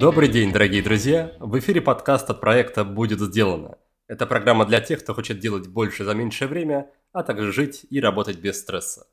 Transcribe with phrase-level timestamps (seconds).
[0.00, 1.36] Добрый день, дорогие друзья!
[1.38, 3.78] В эфире подкаст от проекта «Будет сделано».
[4.08, 8.00] Это программа для тех, кто хочет делать больше за меньшее время, а также жить и
[8.00, 9.06] работать без стресса.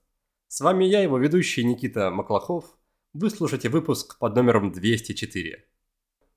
[0.48, 2.66] С вами я, его ведущий Никита Маклахов.
[3.14, 5.64] Вы слушаете выпуск под номером 204.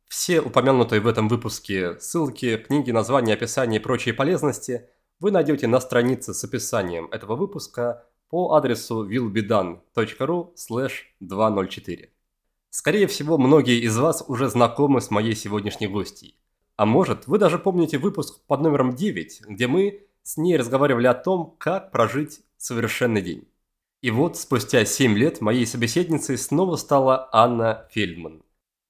[0.07, 4.87] Все упомянутые в этом выпуске ссылки, книги, названия, описания и прочие полезности
[5.19, 10.55] вы найдете на странице с описанием этого выпуска по адресу willbedan.ru
[11.21, 12.11] 204.
[12.71, 16.35] Скорее всего, многие из вас уже знакомы с моей сегодняшней гостьей.
[16.77, 21.15] А может, вы даже помните выпуск под номером 9, где мы с ней разговаривали о
[21.15, 23.47] том, как прожить совершенный день.
[24.01, 28.43] И вот спустя 7 лет моей собеседницей снова стала Анна Фельдман.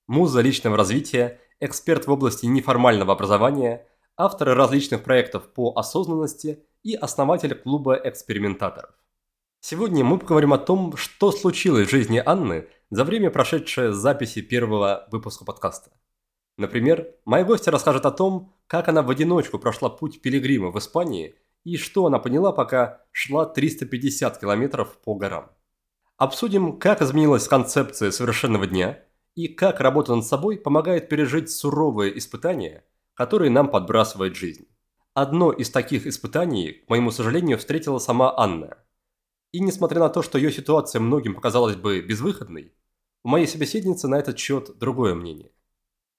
[0.07, 7.57] Муза личного развития, эксперт в области неформального образования, автор различных проектов по осознанности и основатель
[7.57, 8.95] клуба экспериментаторов.
[9.65, 14.43] Сегодня мы поговорим о том, что случилось в жизни Анны за время, прошедшее с записи
[14.43, 15.93] первого выпуска подкаста.
[16.59, 21.37] Например, моя гостья расскажет о том, как она в одиночку прошла путь пилигрима в Испании
[21.63, 25.53] и что она поняла, пока шла 350 километров по горам.
[26.17, 28.99] Обсудим, как изменилась концепция совершенного дня
[29.37, 32.83] и как работа над собой помогает пережить суровые испытания,
[33.15, 34.67] которые нам подбрасывает жизнь.
[35.15, 38.79] Одно из таких испытаний, к моему сожалению, встретила сама Анна.
[39.53, 42.73] И несмотря на то, что ее ситуация многим показалась бы безвыходной,
[43.23, 45.51] у моей собеседницы на этот счет другое мнение.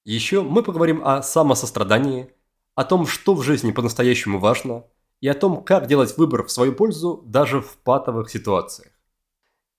[0.06, 2.32] Еще мы поговорим о самосострадании,
[2.76, 4.86] о том, что в жизни по-настоящему важно,
[5.20, 8.92] и о том, как делать выбор в свою пользу даже в патовых ситуациях.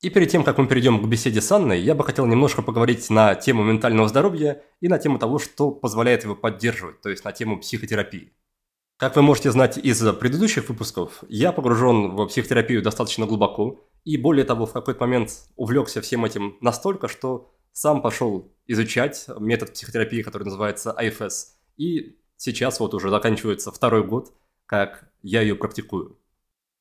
[0.00, 3.08] И перед тем, как мы перейдем к беседе с Анной, я бы хотел немножко поговорить
[3.08, 7.32] на тему ментального здоровья и на тему того, что позволяет его поддерживать, то есть на
[7.32, 8.32] тему психотерапии.
[9.04, 14.46] Как вы можете знать из предыдущих выпусков, я погружен в психотерапию достаточно глубоко, и более
[14.46, 20.44] того, в какой-то момент увлекся всем этим настолько, что сам пошел изучать метод психотерапии, который
[20.44, 21.32] называется IFS.
[21.76, 24.32] И сейчас вот уже заканчивается второй год,
[24.64, 26.18] как я ее практикую.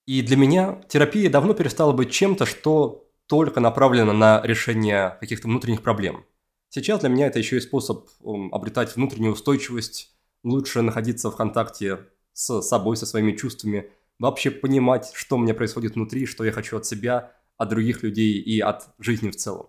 [0.06, 5.82] И для меня терапия давно перестала быть чем-то, что только направлено на решение каких-то внутренних
[5.82, 6.24] проблем.
[6.70, 8.08] Сейчас для меня это еще и способ
[8.54, 10.16] обретать внутреннюю устойчивость,
[10.46, 12.00] лучше находиться в контакте
[12.34, 13.90] с собой, со своими чувствами,
[14.20, 18.40] вообще понимать, что у меня происходит внутри, что я хочу от себя, от других людей
[18.40, 19.68] и от жизни в целом.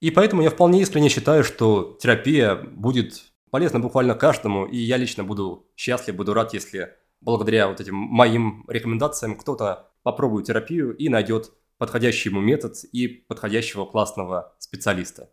[0.00, 5.24] И поэтому я вполне искренне считаю, что терапия будет полезна буквально каждому, и я лично
[5.24, 11.52] буду счастлив, буду рад, если благодаря вот этим моим рекомендациям кто-то попробует терапию и найдет
[11.78, 15.30] подходящий ему метод и подходящего классного специалиста.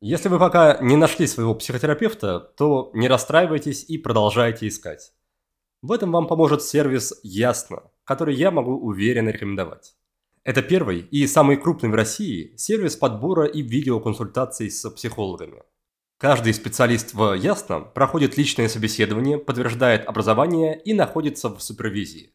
[0.00, 5.12] Если вы пока не нашли своего психотерапевта, то не расстраивайтесь и продолжайте искать.
[5.84, 9.94] В этом вам поможет сервис «Ясно», который я могу уверенно рекомендовать.
[10.42, 15.62] Это первый и самый крупный в России сервис подбора и видеоконсультаций с психологами.
[16.16, 22.32] Каждый специалист в Ясном проходит личное собеседование, подтверждает образование и находится в супервизии.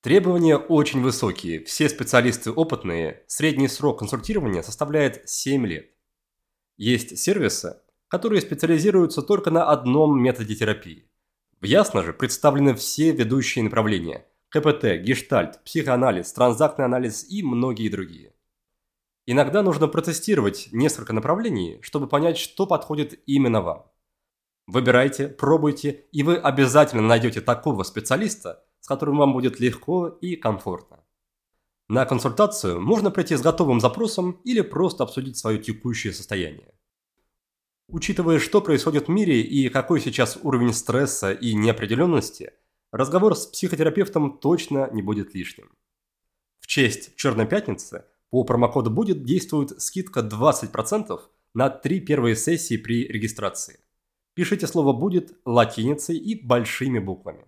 [0.00, 5.90] Требования очень высокие, все специалисты опытные, средний срок консультирования составляет 7 лет.
[6.78, 7.76] Есть сервисы,
[8.08, 11.10] которые специализируются только на одном методе терапии.
[11.64, 18.34] В Ясно же представлены все ведущие направления– КПТ, гештальт, психоанализ, транзактный анализ и многие другие.
[19.24, 23.90] Иногда нужно протестировать несколько направлений, чтобы понять, что подходит именно вам.
[24.66, 31.02] Выбирайте, пробуйте, и вы обязательно найдете такого специалиста, с которым вам будет легко и комфортно.
[31.88, 36.74] На консультацию можно прийти с готовым запросом или просто обсудить свое текущее состояние.
[37.88, 42.52] Учитывая, что происходит в мире и какой сейчас уровень стресса и неопределенности,
[42.92, 45.70] разговор с психотерапевтом точно не будет лишним.
[46.60, 51.20] В честь Черной Пятницы по промокоду «Будет» действует скидка 20%
[51.52, 53.80] на три первые сессии при регистрации.
[54.34, 57.46] Пишите слово «Будет» латиницей и большими буквами.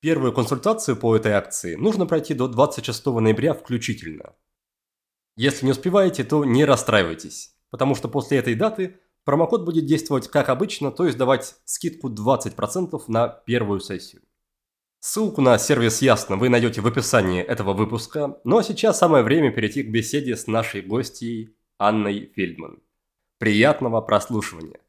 [0.00, 4.34] Первую консультацию по этой акции нужно пройти до 26 ноября включительно.
[5.36, 10.48] Если не успеваете, то не расстраивайтесь, потому что после этой даты промокод будет действовать как
[10.48, 14.22] обычно, то есть давать скидку 20% на первую сессию.
[15.00, 19.52] Ссылку на сервис Ясно вы найдете в описании этого выпуска, ну а сейчас самое время
[19.52, 22.80] перейти к беседе с нашей гостьей Анной Фельдман.
[23.38, 24.80] Приятного прослушивания!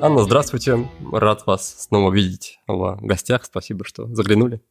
[0.00, 0.88] Анна, здравствуйте.
[1.12, 3.44] Рад вас снова видеть в гостях.
[3.44, 4.62] Спасибо, что заглянули.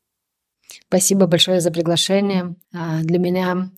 [0.88, 2.56] Спасибо большое за приглашение.
[2.74, 3.70] А, для меня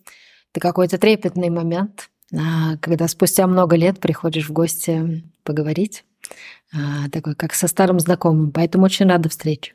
[0.52, 6.04] это какой-то трепетный момент, а, когда спустя много лет приходишь в гости поговорить.
[6.72, 8.52] а, такой, как со старым знакомым.
[8.52, 9.74] Поэтому очень рада встрече.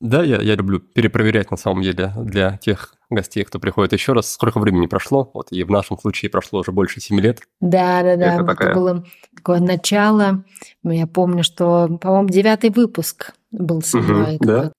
[0.00, 4.32] Да, я, я люблю перепроверять на самом деле для тех гостей, кто приходит еще раз,
[4.32, 5.30] сколько времени прошло.
[5.32, 7.42] Вот и в нашем случае прошло уже больше семи лет.
[7.60, 8.34] Да, да, да.
[8.34, 8.70] Это, такая...
[8.70, 9.04] это было
[9.36, 10.44] такое начало.
[10.82, 14.36] Я помню, что, по-моему, девятый выпуск был со мной.
[14.36, 14.72] Угу, да.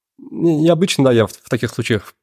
[0.43, 2.15] И обычно, да, я в, в таких случаях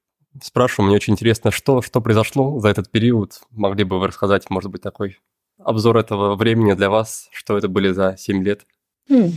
[0.42, 3.40] спрашиваю, мне очень интересно, что, что произошло за этот период.
[3.50, 5.18] Могли бы вы рассказать, может быть, такой
[5.58, 8.66] обзор этого времени для вас, что это были за 7 лет?
[9.08, 9.32] Хм.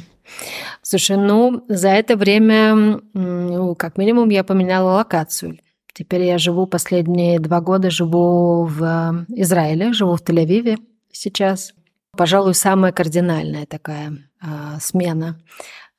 [0.81, 5.59] Слушай, ну, за это время, ну, как минимум, я поменяла локацию.
[5.94, 10.77] Теперь я живу последние два года, живу в э, Израиле, живу в Тель-Авиве
[11.12, 11.74] сейчас.
[12.18, 15.39] Пожалуй, самая кардинальная такая а, смена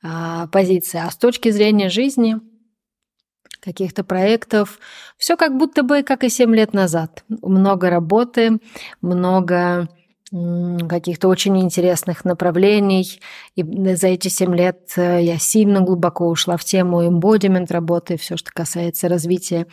[0.01, 0.99] а, позиции.
[0.99, 2.37] А с точки зрения жизни,
[3.65, 4.79] каких-то проектов.
[5.17, 7.25] Все как будто бы, как и 7 лет назад.
[7.27, 8.59] Много работы,
[9.01, 9.89] много
[10.89, 13.19] каких-то очень интересных направлений.
[13.55, 13.63] И
[13.95, 18.51] за эти 7 лет э, я сильно глубоко ушла в тему эмбодимент работы, все, что
[18.51, 19.67] касается развития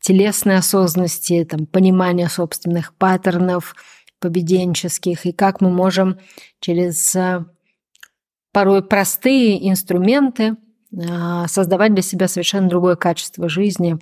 [0.00, 3.74] телесной осознанности, там, понимания собственных паттернов
[4.18, 6.18] поведенческих, и как мы можем
[6.58, 7.44] через э,
[8.52, 10.56] порой простые инструменты
[11.46, 13.98] создавать для себя совершенно другое качество жизни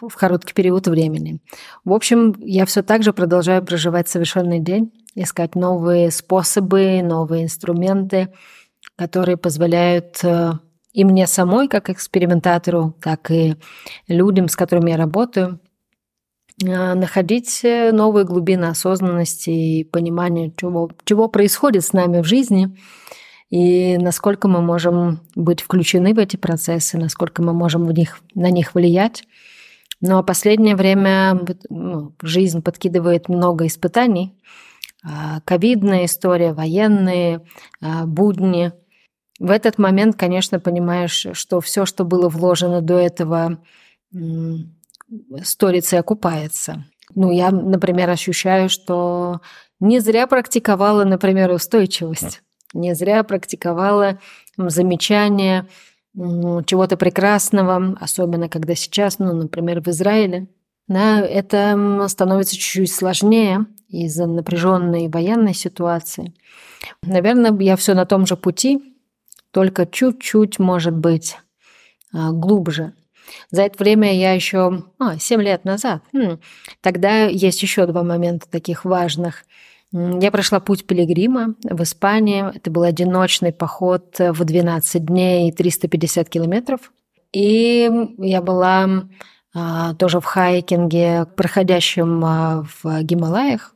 [0.00, 1.40] в короткий период времени.
[1.84, 8.32] В общем, я все так же продолжаю проживать совершенный день, искать новые способы, новые инструменты,
[8.96, 10.52] которые позволяют э,
[10.92, 13.56] и мне самой, как экспериментатору, так и
[14.08, 15.60] людям, с которыми я работаю,
[16.62, 22.76] э, находить э, новые глубины осознанности и понимания, чего, чего происходит с нами в жизни–
[23.54, 28.50] и насколько мы можем быть включены в эти процессы, насколько мы можем в них, на
[28.50, 29.22] них влиять.
[30.00, 31.38] Но последнее время
[31.70, 34.34] ну, жизнь подкидывает много испытаний.
[35.04, 37.42] А, ковидная история, военные,
[37.80, 38.72] а, будни.
[39.38, 43.60] В этот момент, конечно, понимаешь, что все, что было вложено до этого,
[45.44, 46.86] сторится и окупается.
[47.14, 49.42] Ну, я, например, ощущаю, что
[49.78, 52.42] не зря практиковала, например, устойчивость
[52.74, 54.18] не зря практиковала
[54.56, 55.66] замечания
[56.14, 60.48] чего-то прекрасного, особенно когда сейчас, ну, например, в Израиле,
[60.86, 66.34] да, это становится чуть-чуть сложнее из-за напряженной военной ситуации.
[67.02, 68.94] Наверное, я все на том же пути,
[69.50, 71.38] только чуть-чуть, может быть,
[72.12, 72.92] а, глубже.
[73.50, 74.84] За это время я еще...
[74.98, 76.02] А, 7 лет назад.
[76.12, 76.38] Хм,
[76.80, 79.44] тогда есть еще два момента таких важных–
[79.94, 82.44] я прошла путь пилигрима в Испании.
[82.56, 86.92] Это был одиночный поход в 12 дней и 350 километров.
[87.32, 87.88] И
[88.18, 89.06] я была
[89.54, 93.74] а, тоже в хайкинге, проходящем а, в Гималаях,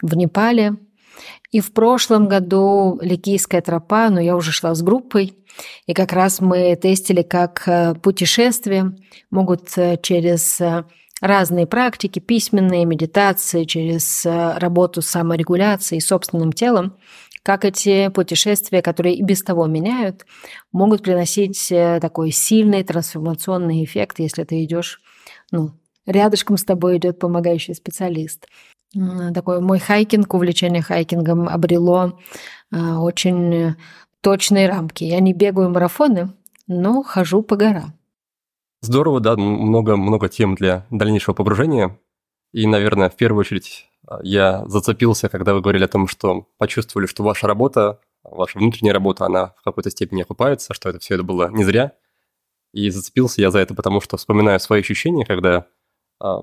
[0.00, 0.76] в Непале.
[1.50, 5.34] И в прошлом году Ликийская тропа, но я уже шла с группой,
[5.86, 8.96] и как раз мы тестили, как э, путешествия
[9.30, 10.84] могут э, через э,
[11.22, 16.96] разные практики, письменные, медитации, через э, работу с саморегуляцией и собственным телом,
[17.44, 20.26] как эти путешествия, которые и без того меняют,
[20.72, 25.00] могут приносить э, такой сильный трансформационный эффект, если ты идешь,
[25.52, 25.70] ну,
[26.06, 28.48] рядышком с тобой идет помогающий специалист.
[29.32, 32.18] Такой мой хайкинг, увлечение хайкингом обрело
[32.72, 33.76] э, очень
[34.20, 35.04] точные рамки.
[35.04, 36.34] Я не бегаю марафоны,
[36.66, 37.94] но хожу по горам.
[38.84, 42.00] Здорово, да, много, много тем для дальнейшего погружения.
[42.52, 47.06] И, наверное, в первую очередь а, я зацепился, когда вы говорили о том, что почувствовали,
[47.06, 51.22] что ваша работа, ваша внутренняя работа, она в какой-то степени окупается, что это все это
[51.22, 51.92] было не зря.
[52.72, 55.66] И зацепился я за это, потому что вспоминаю свои ощущения, когда
[56.18, 56.42] а,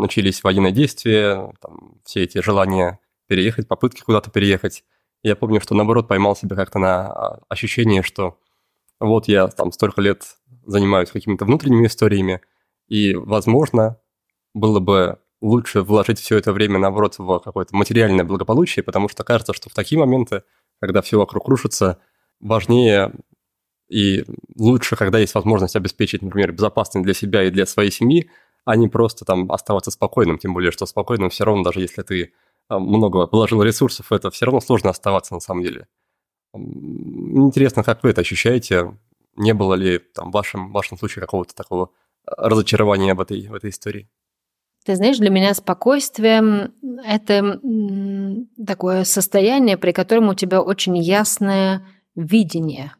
[0.00, 4.82] начались военные действия, там, все эти желания переехать, попытки куда-то переехать.
[5.22, 8.38] Я помню, что наоборот поймал себя как-то на а, ощущение, что
[8.98, 10.24] вот я там столько лет
[10.70, 12.40] занимаюсь какими-то внутренними историями,
[12.88, 13.98] и, возможно,
[14.54, 19.54] было бы лучше вложить все это время, наоборот, в какое-то материальное благополучие, потому что кажется,
[19.54, 20.42] что в такие моменты,
[20.80, 21.98] когда все вокруг рушится,
[22.40, 23.12] важнее
[23.88, 24.24] и
[24.56, 28.30] лучше, когда есть возможность обеспечить, например, безопасность для себя и для своей семьи,
[28.64, 32.32] а не просто там оставаться спокойным, тем более, что спокойным все равно, даже если ты
[32.68, 35.88] а, много положил ресурсов, это все равно сложно оставаться на самом деле.
[36.54, 38.96] Интересно, как вы это ощущаете?
[39.40, 41.90] Не было ли там в вашем, в вашем случае какого-то такого
[42.26, 44.08] а, разочарования в этой, в этой истории?
[44.84, 46.70] Ты знаешь, для меня спокойствие–
[47.06, 47.60] это
[48.66, 52.92] такое состояние, при котором у тебя очень ясное видение,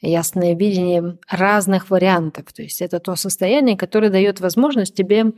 [0.00, 2.52] ясное видение разных вариантов.
[2.52, 5.32] То есть это то состояние, которое дает возможность тебе,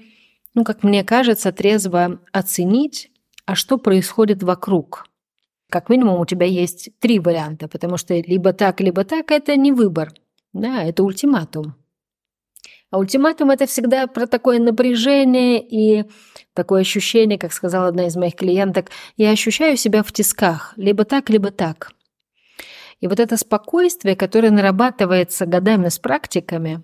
[0.55, 3.11] ну, как мне кажется, трезво оценить,
[3.47, 5.07] а что происходит вокруг.
[5.71, 9.73] как минимум у тебя есть три варианта, потому что либо так, либо так– это не
[9.73, 10.13] выбор,
[10.53, 11.75] да, это ультиматум.
[12.91, 16.05] А ультиматум– это всегда про такое напряжение и
[16.55, 21.31] такое ощущение, как сказала одна из моих клиенток, я ощущаю себя в тисках, либо так,
[21.31, 21.93] либо так.
[23.01, 26.83] И вот это спокойствие, которое нарабатывается годами с практиками,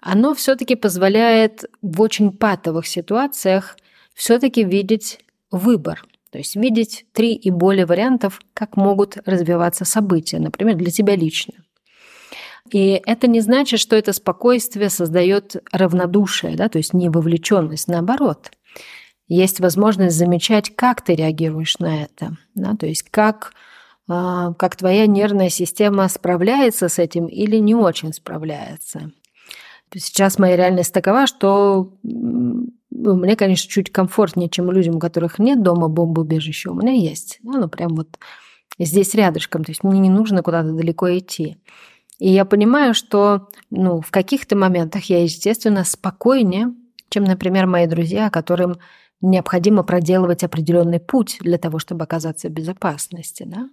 [0.00, 3.76] оно все-таки позволяет в очень патовых ситуациях
[4.14, 5.20] все-таки видеть
[5.50, 6.04] выбор.
[6.30, 11.54] То есть видеть три и более вариантов, как могут развиваться события, например, для тебя лично.
[12.70, 17.88] И это не значит, что это спокойствие создает равнодушие, да, то есть невовлеченность.
[17.88, 18.50] Наоборот,
[19.28, 23.52] есть возможность замечать, как ты реагируешь на это, да, то есть как,
[24.08, 29.10] а, как твоя нервная система справляется с этим или не очень справляется.
[29.94, 35.88] Сейчас моя реальность такова, что мне, конечно, чуть комфортнее, чем людям, у которых нет дома
[35.88, 36.70] бомбоубежища.
[36.70, 37.38] У меня есть.
[37.42, 38.18] Ну, прям вот
[38.78, 39.64] здесь рядышком.
[39.64, 41.56] То есть мне не нужно куда-то далеко идти.
[42.18, 46.72] И я понимаю, что ну, в каких-то моментах я, естественно, спокойнее,
[47.08, 48.78] чем, например, мои друзья, которым
[49.20, 53.44] необходимо проделывать определенный путь для того, чтобы оказаться в безопасности.
[53.46, 53.68] Да?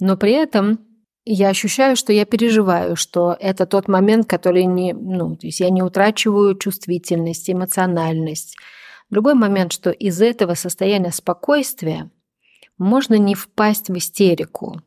[0.00, 0.80] Но при этом
[1.24, 5.70] я ощущаю, что я переживаю, что это тот момент, который не, ну, то есть я
[5.70, 8.56] не утрачиваю чувствительность, эмоциональность.
[9.10, 12.10] Другой момент, что из этого состояния спокойствия
[12.78, 14.80] можно не впасть в истерику,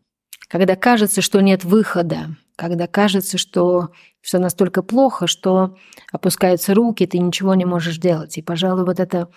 [0.47, 3.89] когда кажется, что нет выхода, когда кажется, что
[4.21, 5.75] все настолько плохо, что
[6.11, 8.37] опускаются руки, ты ничего не можешь делать.
[8.37, 9.29] И, пожалуй, вот это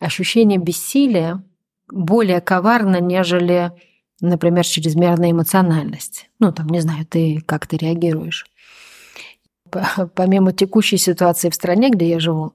[0.00, 1.42] ощущение бессилия
[1.90, 3.72] более коварно, нежели,
[4.20, 6.30] например, чрезмерная эмоциональность.
[6.38, 8.46] Ну, там, не знаю, ты как ты реагируешь.
[10.14, 12.52] Помимо текущей ситуации в стране, где я живу,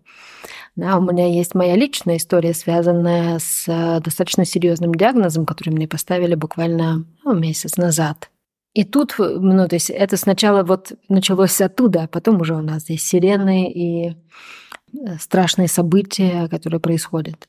[0.76, 5.90] да, у меня есть моя личная история, связанная с э, достаточно серьезным диагнозом, который мне
[5.90, 8.30] поставили буквально ну, месяц назад.
[8.74, 12.84] И тут, ну, то есть это сначала вот началось оттуда, а потом уже у нас
[12.84, 17.48] здесь сирены и э, страшные события, которые происходят.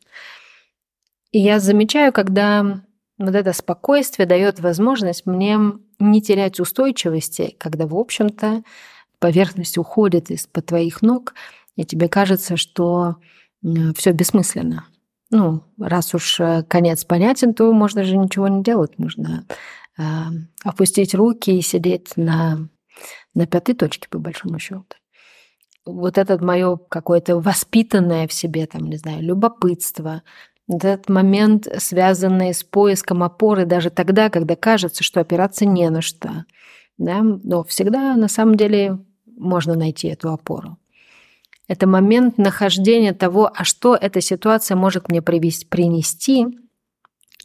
[1.33, 2.83] И я замечаю, когда
[3.19, 5.59] вот это спокойствие дает возможность мне
[5.99, 8.62] не терять устойчивости, когда, в общем-то,
[9.19, 11.35] поверхность уходит из-под твоих ног,
[11.77, 13.17] и тебе кажется, что
[13.95, 14.87] все бессмысленно.
[15.31, 18.99] Ну, раз уж э, конец понятен, то можно же ничего не делать.
[18.99, 19.55] Можно э,
[20.64, 22.69] опустить руки и сидеть на,
[23.35, 24.85] на пятой точке, по большому счету.
[25.87, 30.23] Вот это мое какое-то воспитанное в себе, там, не знаю, любопытство,
[30.69, 36.45] этот момент, связанный с поиском опоры даже тогда, когда кажется, что опираться не на что.
[36.97, 37.23] Да?
[37.23, 40.76] Но всегда на самом деле можно найти эту опору.
[41.66, 46.47] Это момент нахождения того, а что эта ситуация может мне привести, принести,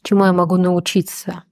[0.02, 1.44] чему я могу научиться,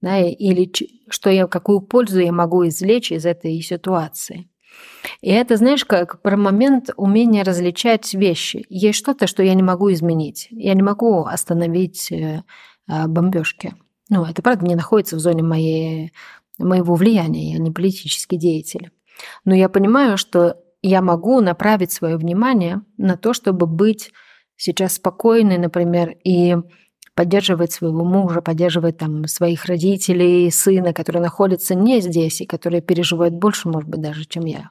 [0.00, 0.70] да, или
[1.08, 4.48] что я, какую пользу я могу извлечь из этой ситуации.
[5.20, 8.64] И это, знаешь, как про момент умения различать вещи.
[8.68, 10.48] Есть что-то, что я не могу изменить.
[10.50, 12.42] Я не могу остановить э,
[12.86, 13.74] а, бомбежки.
[14.08, 16.12] Ну, это правда не находится в зоне моей,
[16.58, 18.90] моего влияния, я не политический деятель.
[19.44, 24.12] Но я понимаю, что я могу направить свое внимание на то, чтобы быть
[24.56, 26.56] сейчас спокойной, например, и
[27.18, 33.34] поддерживать своего мужа, поддерживать там своих родителей, сына, которые находятся не здесь и которые переживают
[33.34, 34.70] больше, может быть, даже, чем я.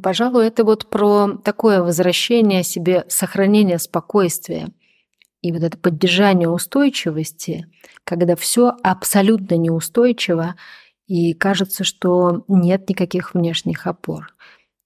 [0.00, 4.68] Пожалуй, это вот про такое возвращение себе, сохранение спокойствия
[5.42, 7.66] и вот это поддержание устойчивости,
[8.04, 10.54] когда все абсолютно неустойчиво
[11.08, 14.36] и кажется, что нет никаких внешних опор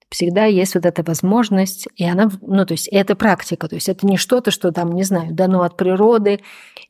[0.09, 4.05] всегда есть вот эта возможность, и она, ну, то есть это практика, то есть это
[4.05, 6.41] не что-то, что там, не знаю, дано от природы,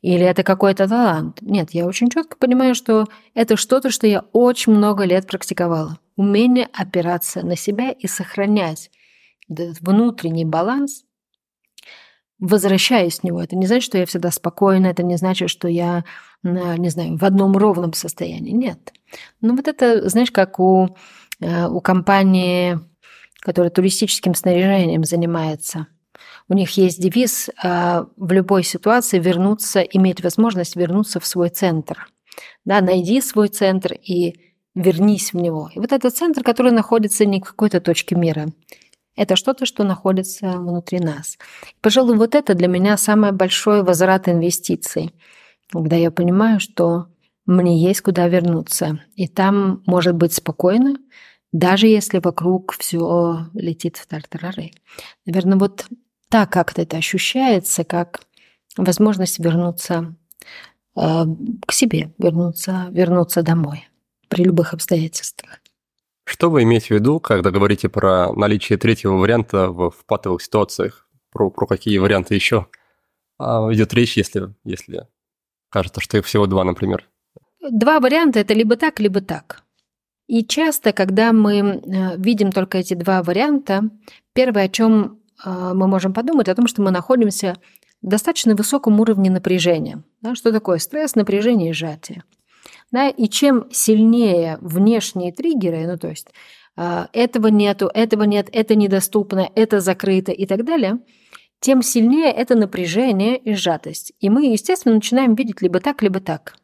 [0.02, 1.38] или это какой-то талант.
[1.40, 5.98] Нет, я очень четко понимаю, что это что-то, что я очень много лет практиковала.
[6.16, 8.90] Умение опираться на себя и сохранять
[9.48, 11.04] этот внутренний баланс,
[12.38, 13.42] возвращаясь с него.
[13.42, 16.04] Это не значит, что я всегда спокойна, это не значит, что я,
[16.42, 18.52] не знаю, в одном ровном состоянии.
[18.52, 18.92] Нет.
[19.40, 20.96] Ну вот это, знаешь, как у,
[21.40, 22.78] э, у компании
[23.46, 25.86] который туристическим снаряжением занимается.
[26.48, 32.08] У них есть девиз а, в любой ситуации вернуться, иметь возможность вернуться в свой центр.
[32.64, 34.34] Да, найди свой центр и
[34.74, 35.70] вернись в него.
[35.72, 38.48] И вот этот центр, который находится не в какой-то точке мира,
[39.14, 41.38] это что-то, что находится внутри нас.
[41.80, 45.12] Пожалуй, вот это для меня самый большой возврат инвестиций,
[45.70, 47.06] когда я понимаю, что
[47.46, 48.98] мне есть куда вернуться.
[49.14, 50.96] И там может быть спокойно,
[51.58, 54.72] даже если вокруг все летит в тартарары.
[55.24, 55.86] Наверное, вот
[56.28, 58.20] так как-то это ощущается, как
[58.76, 60.14] возможность вернуться
[60.94, 63.88] к себе, вернуться, вернуться домой
[64.28, 65.60] при любых обстоятельствах.
[66.24, 71.08] Что вы имеете в виду, когда говорите про наличие третьего варианта в, в патовых ситуациях?
[71.30, 72.66] Про, про какие варианты еще
[73.38, 75.06] а, идет речь, если, если
[75.70, 77.08] кажется, что их всего два, например?
[77.70, 79.65] Два варианта– это либо так, либо так.
[80.26, 83.90] И часто, когда мы э, видим только эти два варианта,
[84.32, 87.56] первое, о чем э, мы можем подумать, о том, что мы находимся
[88.02, 90.02] в достаточно высоком уровне напряжения.
[90.20, 92.24] Да, что такое стресс, напряжение и сжатие.
[92.90, 96.28] Да, и чем сильнее внешние триггеры, ну то есть
[96.76, 100.98] э, этого нету, этого нет, это недоступно, это закрыто и так далее,
[101.60, 104.12] тем сильнее это напряжение и сжатость.
[104.18, 106.56] И мы, естественно, начинаем видеть либо так, либо так.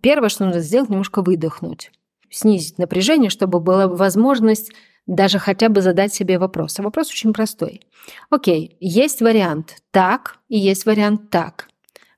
[0.00, 1.90] Первое, что нужно сделать, немножко выдохнуть
[2.34, 4.72] снизить напряжение, чтобы была возможность
[5.06, 6.78] даже хотя бы задать себе вопрос.
[6.78, 7.82] А вопрос очень простой.
[8.30, 11.68] Окей, есть вариант так и есть вариант так.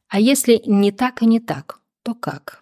[0.08, 2.60] А если не так и не так, то как?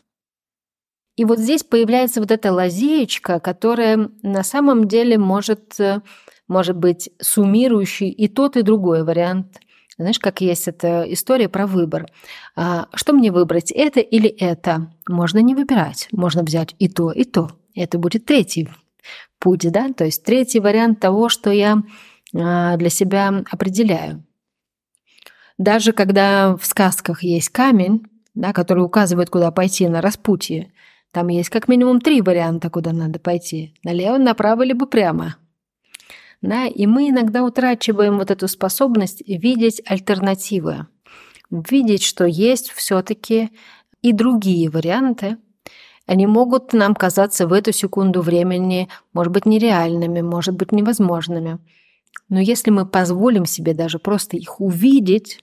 [1.16, 6.00] И вот здесь появляется вот эта лазеечка, которая на самом деле может, э,
[6.48, 9.60] может быть суммирующей и тот, и другой вариант
[9.96, 12.06] знаешь, как есть эта история про выбор.
[12.56, 14.92] А, что мне выбрать, это или это?
[15.08, 17.52] Можно не выбирать, можно взять и то, и то.
[17.74, 18.68] Это будет третий
[19.38, 21.82] путь, да, то есть третий вариант того, что я
[22.34, 24.24] а, для себя определяю.
[25.58, 28.02] Даже когда в сказках есть камень,
[28.34, 30.72] да, который указывает, куда пойти на распутье,
[31.12, 33.74] там есть как минимум три варианта, куда надо пойти.
[33.84, 35.36] Налево, направо, либо прямо–
[36.44, 40.86] да, и мы иногда утрачиваем вот эту способность видеть альтернативы,
[41.50, 43.50] видеть, что есть все-таки
[44.02, 45.38] и другие варианты.
[46.06, 51.60] Они могут нам казаться в эту секунду времени, может быть, нереальными, может быть, невозможными.
[52.28, 55.42] Но если мы позволим себе даже просто их увидеть,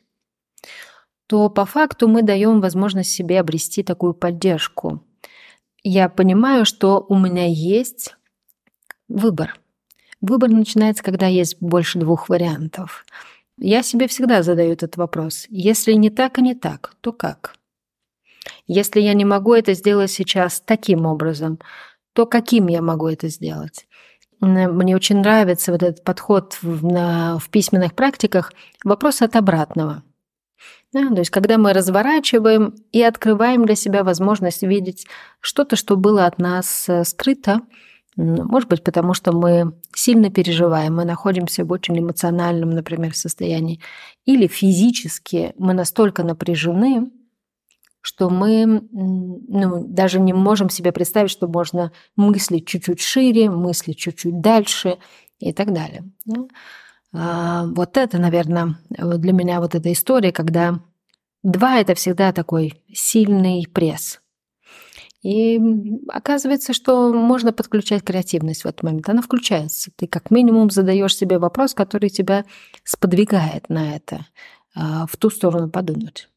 [1.26, 5.04] то по факту мы даем возможность себе обрести такую поддержку.
[5.82, 8.16] Я понимаю, что у меня есть
[9.08, 9.61] выбор.
[10.22, 13.06] Выбор начинается, когда есть больше двух вариантов.
[13.58, 15.48] Я себе всегда задаю этот вопрос.
[15.50, 17.56] Если не так и не так, то как?
[18.68, 21.60] Если я не могу это сделать сейчас таким образом,
[22.14, 23.88] то каким я могу это сделать?
[24.40, 28.54] Мне очень нравится вот этот подход в, на, в письменных практиках.
[28.84, 30.04] Вопрос от обратного.
[30.94, 35.08] Да, то есть, когда мы разворачиваем и открываем для себя возможность видеть
[35.40, 37.62] что-то, что было от нас э, скрыто,
[38.22, 43.82] может быть, потому что мы сильно переживаем, мы находимся в очень эмоциональном, например, состоянии.
[44.26, 47.12] Или физически мы настолько напряжены,
[48.02, 54.42] что мы ну, даже не можем себе представить, что можно мыслить чуть-чуть шире, мыслить чуть-чуть
[54.42, 54.98] дальше
[55.40, 56.04] и так далее.
[57.14, 60.80] А, вот это, наверное, для меня вот эта история, когда
[61.44, 64.20] два– это всегда такой сильный пресс–
[65.22, 65.60] и
[66.10, 69.08] оказывается, что можно подключать креативность в этот момент.
[69.08, 69.92] Она включается.
[69.96, 72.46] Ты как минимум задаешь себе вопрос, который тебя
[72.84, 74.26] сподвигает на это,
[74.76, 76.28] а, в ту сторону подумать.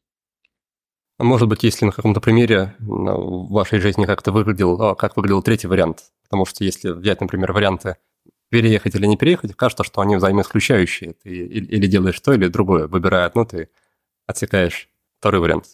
[1.17, 5.41] А может быть, если на каком-то примере в вашей жизни как-то выглядел, а, как выглядел
[5.41, 6.11] третий вариант?
[6.23, 7.97] Потому что если взять, например, варианты
[8.49, 11.13] переехать или не переехать, кажется, что они взаимоисключающие.
[11.13, 12.87] Ты или делаешь то, или другое.
[12.87, 13.69] Выбирая одно, ты
[14.27, 15.65] отсекаешь второй вариант.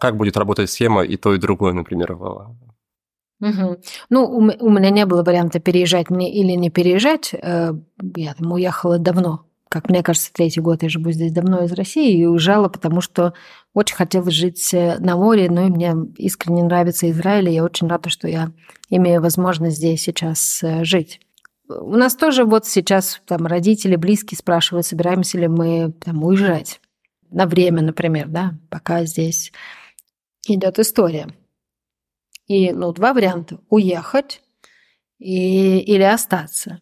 [0.00, 2.12] Как будет работать схема и то, и другое, например?
[2.12, 3.76] Угу.
[4.10, 7.34] Ну, у, у меня не было варианта переезжать мне или не переезжать.
[7.34, 7.72] Э,
[8.14, 9.44] я там уехала давно.
[9.68, 13.32] Как мне кажется, третий год я живу здесь давно из России и уезжала, потому что
[13.74, 17.88] очень хотела жить э, на море, ну и мне искренне нравится Израиль, и я очень
[17.88, 18.52] рада, что я
[18.90, 21.20] имею возможность здесь сейчас э, жить.
[21.68, 26.80] У нас тоже вот сейчас там родители, близкие спрашивают, собираемся ли мы там уезжать
[27.30, 29.52] на время, например, да, пока здесь
[30.46, 31.28] идет история.
[32.46, 33.58] И, ну, два варианта.
[33.68, 34.42] Уехать
[35.18, 36.80] и, или остаться.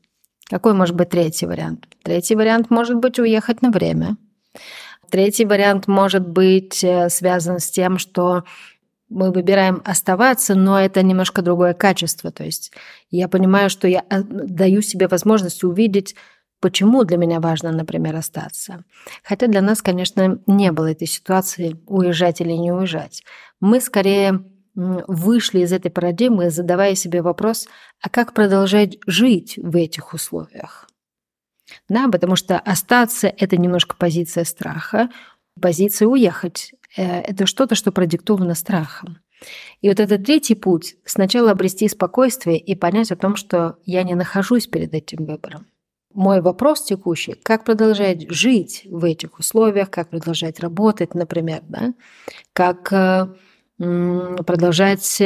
[0.49, 1.87] Какой может быть третий вариант?
[2.03, 4.17] Третий вариант может быть уехать на время.
[5.11, 8.45] Третий вариант может быть э, связан с тем, что
[9.09, 12.31] мы выбираем оставаться, но это немножко другое качество.
[12.31, 12.73] То есть
[13.11, 16.15] я понимаю, что я э, даю себе возможность увидеть
[16.61, 18.85] почему для меня важно, например, остаться.
[19.25, 23.25] Хотя для нас, конечно, не было этой ситуации уезжать или не уезжать.
[23.61, 24.45] Мы скорее
[24.75, 27.69] вышли из этой парадигмы, задавая себе вопрос,
[28.01, 30.89] а как продолжать жить в этих условиях?
[31.89, 35.11] Да, потому что остаться– это немножко позиция страха,
[35.61, 39.19] позиция уехать э,– это что-то, что продиктовано страхом.
[39.81, 44.15] И вот этот третий путь– сначала обрести спокойствие и понять о том, что я не
[44.15, 45.67] нахожусь перед этим выбором.
[46.13, 51.95] Мой вопрос текущий, как продолжать жить в этих условиях, как продолжать работать, например, да?
[52.53, 53.29] как э,
[53.79, 55.23] продолжать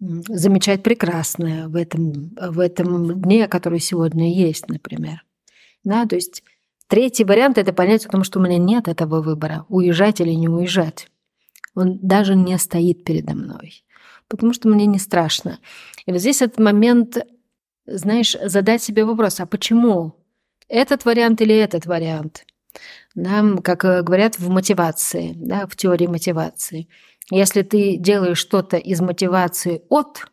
[0.00, 5.24] замечать прекрасное в этом, в этом дне, который сегодня есть, например.
[5.84, 6.42] Да, то есть
[6.88, 10.48] третий вариант– это понять о том, что у меня нет этого выбора, уезжать или не
[10.48, 11.08] уезжать.
[11.74, 13.84] Он даже не стоит передо мной,
[14.28, 15.58] потому что мне не страшно.
[16.06, 17.18] И вот здесь этот момент,
[17.90, 20.14] знаешь, задать себе вопрос, а почему
[20.68, 22.44] этот вариант или этот вариант?
[23.14, 26.88] Да, как э, говорят в мотивации, да, в теории мотивации–
[27.30, 30.26] если ты делаешь что-то из мотивации от,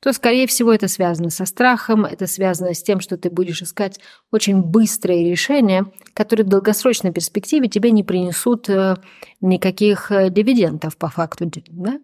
[0.00, 3.98] то, скорее всего, это связано со страхом, это связано с тем, что ты будешь искать
[4.30, 8.96] очень быстрые решения, которые в долгосрочной перспективе тебе не принесут э,
[9.40, 11.50] никаких э, дивидендов по факту.
[11.68, 11.98] Да?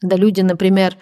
[0.00, 0.98] Когда люди, например,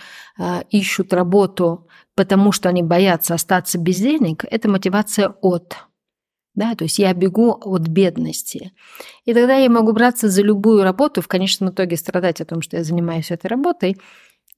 [0.70, 5.76] ищут работу, потому что они боятся остаться без денег, это мотивация от.
[6.54, 8.72] Да, то есть я бегу от бедности.
[9.24, 12.76] И тогда я могу браться за любую работу, в конечном итоге страдать о том, что
[12.76, 13.96] я занимаюсь этой работой,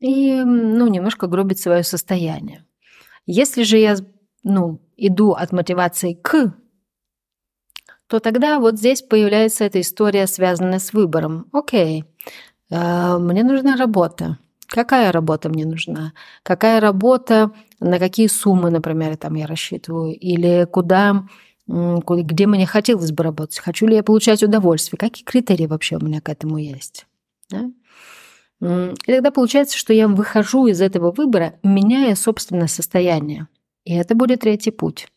[0.01, 2.65] и ну, немножко гробить свое состояние.
[3.27, 3.97] Если же я
[4.43, 6.53] ну, иду от мотивации к,
[8.09, 11.47] то тогда вот здесь появляется эта история, связанная с выбором.
[11.53, 12.05] Окей,
[12.71, 14.39] э, мне нужна работа.
[14.67, 16.13] Какая работа мне нужна?
[16.43, 20.15] Какая работа, на какие суммы, например, там я рассчитываю?
[20.15, 21.25] Или куда
[21.67, 26.21] где мне хотелось бы работать, хочу ли я получать удовольствие, какие критерии вообще у меня
[26.21, 27.07] к этому есть.
[27.49, 27.71] Да?
[28.61, 33.49] И тогда получается, что я выхожу из этого выбора, меняя собственное состояние.
[33.85, 35.09] И это будет третий путь.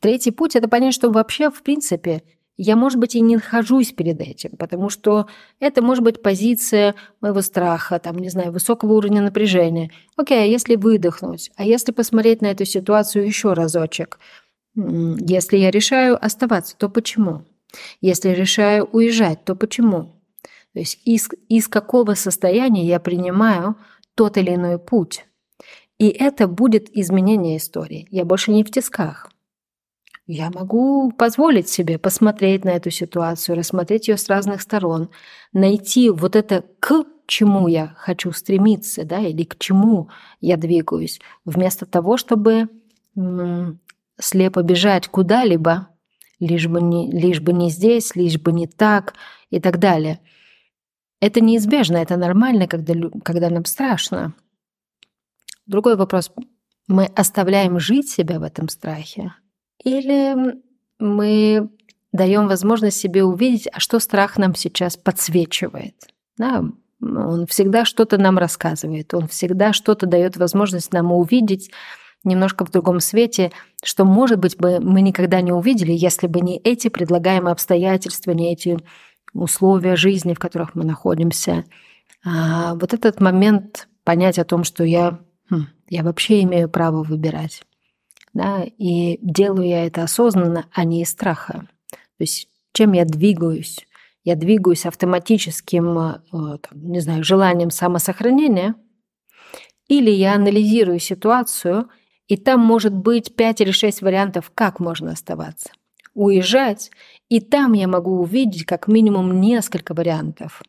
[0.00, 2.22] Третий путь– это понять, что вообще, в принципе,
[2.62, 5.26] я, может быть, и не нахожусь перед этим, потому что
[5.60, 9.90] это может быть позиция моего страха, там, не знаю, высокого уровня напряжения.
[10.16, 14.18] Окей, а если выдохнуть, а если посмотреть на эту ситуацию еще разочек–
[14.74, 17.44] если я решаю оставаться, то почему?
[18.00, 20.22] Если решаю уезжать, то почему?
[20.72, 23.76] То есть из, из какого состояния я принимаю
[24.14, 25.24] тот или иной путь.
[25.98, 28.06] И это будет изменение истории.
[28.10, 29.29] Я больше не в тисках.
[30.26, 35.10] Я могу позволить себе посмотреть на эту ситуацию, рассмотреть ее с разных сторон,
[35.52, 40.08] найти вот это к чему я хочу стремиться, да, или к чему
[40.40, 42.68] я двигаюсь, вместо того, чтобы
[44.18, 45.88] слепо бежать куда-либо,
[46.38, 49.14] лишь бы, не, лишь бы не здесь, лишь бы не так
[49.50, 50.20] и так далее.
[51.20, 54.34] Это неизбежно, это нормально, когда, когда нам страшно.
[55.66, 56.32] Другой вопрос.
[56.88, 59.34] Мы оставляем жить себя в этом страхе?
[59.84, 60.60] Или
[60.98, 61.70] мы
[62.12, 65.94] даем возможность себе увидеть, а что страх нам сейчас подсвечивает?
[66.36, 66.64] Да,
[67.00, 71.70] он всегда что-то нам рассказывает, он всегда что-то дает возможность нам увидеть,
[72.24, 76.58] немножко в другом свете, что, может быть, бы мы никогда не увидели, если бы не
[76.58, 78.78] эти предлагаемые обстоятельства, не эти
[79.32, 81.64] условия жизни, в которых мы находимся.
[82.24, 87.62] А вот этот момент понять о том, что я, хм, я вообще имею право выбирать.
[88.32, 91.66] Да, и делаю я это осознанно, а не из страха.
[91.90, 93.86] То есть чем я двигаюсь?
[94.22, 98.74] Я двигаюсь автоматическим, э, там, не знаю, желанием самосохранения,
[99.88, 101.88] или я анализирую ситуацию
[102.28, 105.70] и там может быть 5 или 6 вариантов, как можно оставаться.
[106.14, 106.92] Уезжать,
[107.28, 110.62] и там я могу увидеть как минимум несколько вариантов.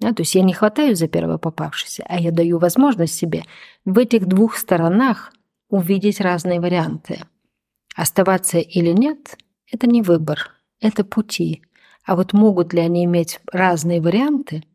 [0.00, 3.44] Да, то есть я не хватаю за первое попавшееся, а я даю возможность себе
[3.84, 5.34] в этих двух сторонах
[5.72, 7.22] увидеть разные варианты.
[7.96, 9.36] Оставаться или нет–
[9.72, 11.62] это не выбор, это пути.
[12.04, 14.62] А вот могут ли они иметь разные варианты–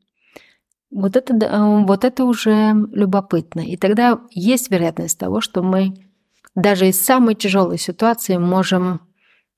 [0.90, 3.60] вот это, вот это уже любопытно.
[3.60, 5.94] И тогда есть вероятность того, что мы
[6.56, 9.02] даже из самой тяжелой ситуации можем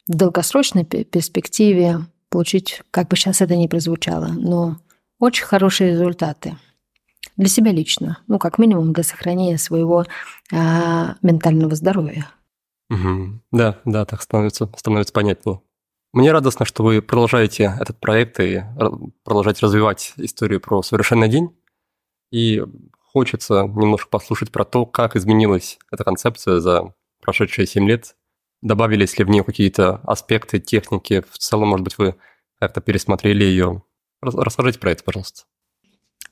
[0.07, 1.99] в долгосрочной перспективе
[2.29, 4.77] получить, как бы сейчас это ни прозвучало, но
[5.19, 6.57] очень хорошие результаты
[7.37, 10.05] для себя лично, ну, как минимум для сохранения своего
[10.51, 12.27] а, ментального здоровья.
[12.89, 13.41] Угу.
[13.51, 15.61] Да, да, так становится, становится понятнее.
[16.11, 18.63] Мне радостно, что вы продолжаете этот проект и
[19.23, 21.55] продолжаете развивать историю про совершенный день.
[22.31, 22.63] И
[23.13, 28.15] хочется немножко послушать про то, как изменилась эта концепция за прошедшие 7 лет.
[28.61, 31.23] Добавились ли в нее какие-то аспекты, техники?
[31.29, 32.15] В целом, может быть, вы
[32.59, 33.83] как-то пересмотрели ее.
[34.21, 35.43] Расскажите про это, пожалуйста.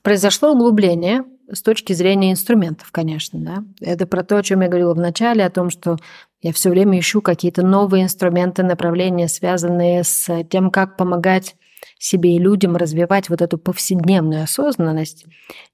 [0.02, 3.38] Произошло углубление с точки зрения инструментов, конечно.
[3.40, 3.64] Да?
[3.80, 5.96] Это про то, о чем я говорила в начале, о том, что
[6.40, 11.56] я все время ищу какие-то новые инструменты, направления, связанные с тем, как помогать
[11.98, 15.26] себе и людям развивать вот эту повседневную осознанность,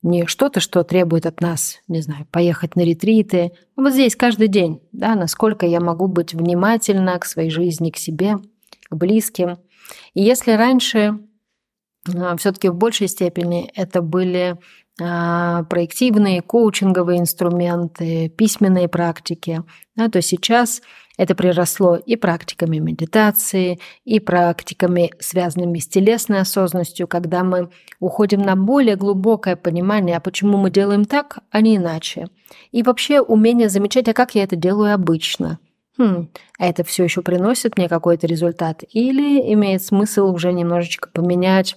[0.02, 4.80] не что-то, что требует от нас, не знаю, поехать на ретриты, вот здесь каждый день,
[4.92, 8.38] да, насколько я могу быть внимательна к своей жизни, к себе,
[8.88, 9.58] к близким.
[10.14, 11.18] И если раньше
[12.38, 14.56] все-таки в большей степени это были
[15.00, 19.62] а, проективные, коучинговые инструменты, письменные практики,
[19.96, 20.82] да, то сейчас
[21.16, 28.56] это приросло и практиками медитации, и практиками, связанными с телесной осознанностью, когда мы уходим на
[28.56, 32.28] более глубокое понимание, а почему мы делаем так, а не иначе.
[32.72, 35.58] И вообще умение замечать, а как я это делаю обычно.
[35.96, 38.82] Хм, а это все еще приносит мне какой-то результат?
[38.90, 41.76] Или имеет смысл уже немножечко поменять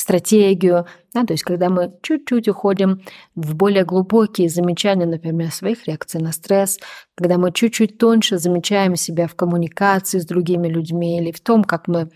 [0.00, 3.02] стратегию, да, то есть когда мы чуть-чуть уходим
[3.34, 6.78] в более глубокие замечания, например, своих реакций на стресс,
[7.16, 11.88] когда мы чуть-чуть тоньше замечаем себя в коммуникации с другими людьми или в том, как
[11.88, 12.10] мы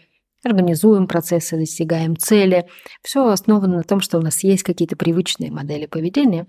[0.44, 2.66] организуем процессы, достигаем цели.
[3.02, 6.46] Все основано на том, что у нас есть какие-то привычные модели поведения.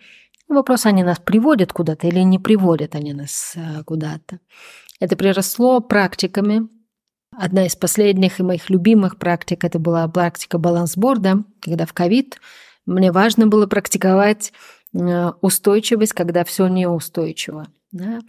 [0.48, 4.39] Вопрос, они нас приводят куда-то или не приводят они нас э, куда-то.
[5.00, 6.67] Это приросло практиками,
[7.38, 12.39] Одна из последних и моих любимых практик это была практика балансборда, когда в ковид
[12.86, 14.54] мне важно было практиковать
[14.93, 17.67] э, устойчивость, когда все неустойчиво.
[17.91, 18.19] Да?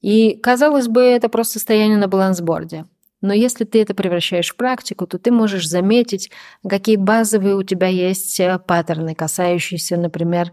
[0.00, 2.86] И казалось бы, это просто состояние на балансборде.
[3.20, 6.30] Но если ты это превращаешь в практику, то ты можешь заметить,
[6.68, 10.52] какие базовые у тебя есть э, паттерны, касающиеся, например,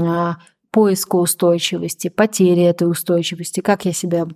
[0.00, 0.30] э,
[0.70, 4.26] поиска устойчивости, потери этой устойчивости, как я себя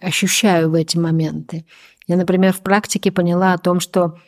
[0.00, 1.64] ощущаю в эти моменты.
[2.10, 4.18] Я, например, в практике поняла о том, что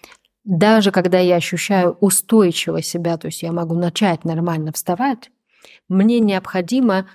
[0.45, 5.33] даже когда я ощущаю устойчиво себя, то есть я могу начать нормально вставать,
[5.89, 7.09] мне необходимо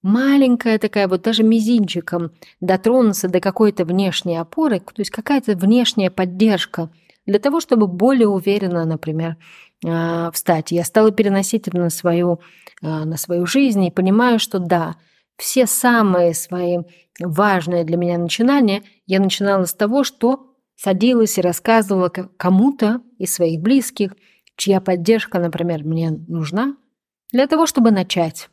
[0.00, 2.32] маленькая такая, вот даже мизинчиком
[2.62, 6.88] дотронуться до какой-то внешней опоры, то есть какая-то внешняя поддержка
[7.26, 9.36] для того, чтобы более уверенно, например,
[9.86, 10.72] а, встать.
[10.72, 12.40] Я стала переносить это на свою,
[12.80, 14.96] а, на свою жизнь и понимаю, что да,
[15.36, 16.78] все самые свои
[17.20, 23.60] важные для меня начинания я начинала с того, что садилась и рассказывала кому-то из своих
[23.60, 24.14] близких,
[24.56, 26.76] чья поддержка, например, мне нужна,
[27.32, 28.48] для того, чтобы начать.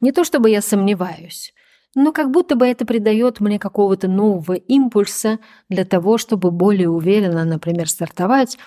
[0.00, 1.54] Не то чтобы я сомневаюсь,
[1.94, 7.44] но как будто бы это придает мне какого-то нового импульса для того, чтобы более уверенно,
[7.44, 8.58] например, стартовать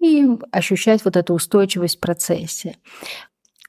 [0.00, 2.76] и ощущать вот эту устойчивость в процессе.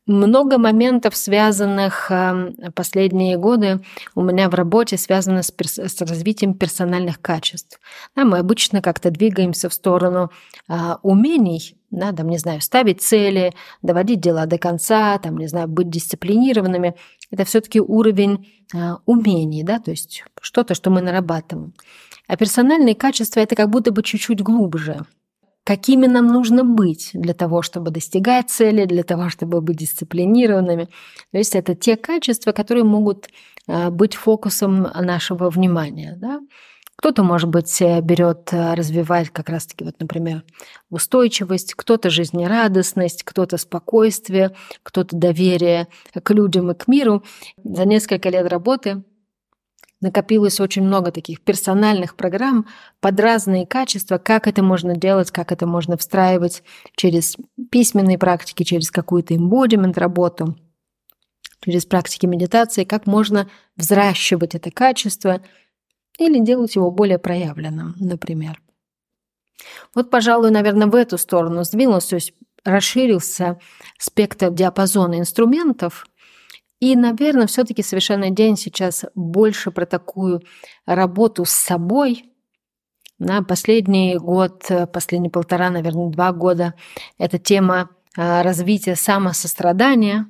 [0.09, 3.81] Много моментов, связанных э, последние годы
[4.15, 7.79] у меня в работе, связано с, перс- с развитием персональных качеств.
[8.15, 10.31] Да, мы обычно как-то двигаемся в сторону
[10.67, 15.67] а, умений, да, там, не знаю, ставить цели, доводить дела до конца, там, не знаю,
[15.67, 16.95] быть дисциплинированными.
[17.29, 21.75] Это все-таки уровень а, умений, да, то есть что-то, что мы нарабатываем.
[22.27, 25.05] А персональные качества это как будто бы чуть-чуть глубже
[25.69, 30.85] какими нам нужно быть для того, чтобы достигать цели, для того, чтобы быть дисциплинированными.
[31.31, 33.27] То есть это те качества, которые могут
[33.67, 36.17] а, быть фокусом нашего внимания.
[36.19, 36.39] Да?
[36.95, 40.43] Кто-то, может быть, э, берет э, развивать как раз-таки, вот, например,
[40.89, 45.87] устойчивость, кто-то жизнерадостность, кто-то спокойствие, кто-то доверие
[46.23, 47.23] к людям и к миру.
[47.63, 49.03] За несколько лет работы
[50.01, 52.67] накопилось очень много таких персональных программ
[52.99, 56.63] под разные качества, как это можно делать, как это можно встраивать
[56.95, 57.35] через
[57.69, 60.57] письменные практики, через какую-то эмбодимент работу,
[61.61, 65.41] через практики медитации, как можно взращивать это качество
[66.17, 68.61] или делать его более проявленным, например.
[69.93, 72.33] Вот, пожалуй, наверное, в эту сторону сдвинулся, то есть
[72.63, 73.59] расширился
[73.97, 76.05] спектр диапазона инструментов–
[76.79, 80.41] и, наверное, все-таки совершенный день сейчас больше про такую
[80.85, 82.25] работу с собой.
[83.17, 84.63] На последний год,
[84.93, 86.73] последние полтора, наверное, два года
[87.17, 90.27] эта тема а, развития самосострадания.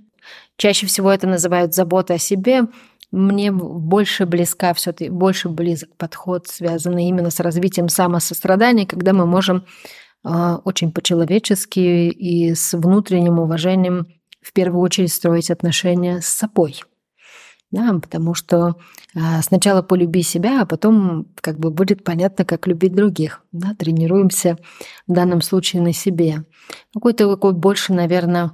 [0.57, 2.63] Чаще всего это называют забота о себе.
[3.11, 9.65] Мне больше близка все-таки, больше близок подход, связанный именно с развитием самосострадания, когда мы можем
[10.23, 16.81] а, очень по-человечески и с внутренним уважением в первую очередь строить отношения с собой.
[17.71, 18.77] Да, потому что
[19.15, 23.43] а, сначала полюби себя, а потом как бы будет понятно, как любить других.
[23.51, 24.57] Да, тренируемся
[25.05, 26.45] в данном случае на себе.
[26.93, 28.53] Какой-то такой больше, наверное,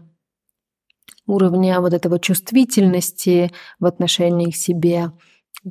[1.27, 5.11] уровня вот этого чувствительности в отношении к себе,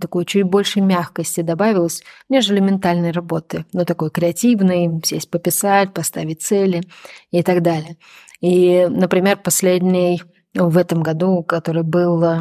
[0.00, 6.83] такой чуть больше мягкости добавилось, нежели ментальной работы, но такой креативной, сесть пописать, поставить цели
[7.31, 7.96] и так далее.
[8.45, 12.41] И, например, последний в этом году, который был э,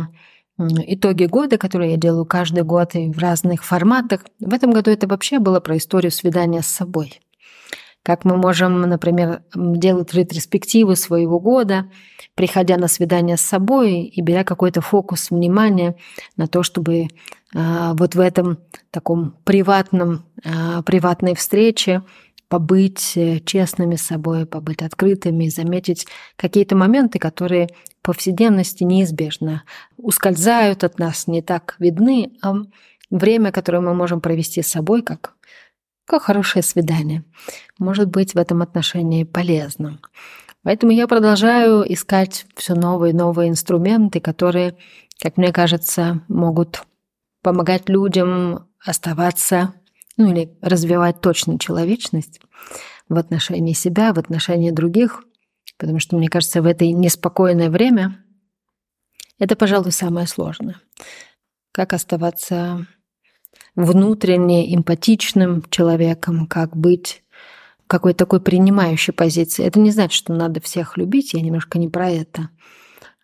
[0.58, 5.08] итоги года, которые я делаю каждый год и в разных форматах, в этом году это
[5.08, 7.22] вообще было про историю свидания с собой.
[8.04, 11.90] Как мы можем, например, делать ретроспективы своего года,
[12.36, 15.96] приходя на свидание с собой и беря какой-то фокус внимания
[16.36, 17.08] на то, чтобы
[17.56, 18.58] а, вот в этом
[18.92, 22.04] таком приватном, а, приватной встрече
[22.54, 29.64] побыть э, честными с собой, побыть открытыми, заметить какие-то моменты, которые в повседневности неизбежно
[29.98, 32.54] ускользают от нас, не так видны, а
[33.10, 35.34] время, которое мы можем провести с собой, как,
[36.06, 37.24] как хорошее свидание,
[37.80, 39.98] может быть в этом отношении полезно.
[40.62, 44.78] Поэтому я продолжаю искать все новые и новые инструменты, которые,
[45.20, 46.84] как мне кажется, могут
[47.42, 49.74] помогать людям оставаться,
[50.18, 52.40] ну или развивать точно человечность
[53.10, 55.24] в отношении себя, в отношении других,
[55.78, 58.24] потому что, мне кажется, в это неспокойное время
[59.40, 60.80] это, пожалуй, самое сложное.
[61.72, 62.88] Как оставаться
[63.76, 67.24] внутренне эмпатичным человеком, как быть
[67.88, 69.66] какой-то такой принимающей позиции.
[69.66, 72.50] Это не значит, что надо всех любить, я немножко не про это.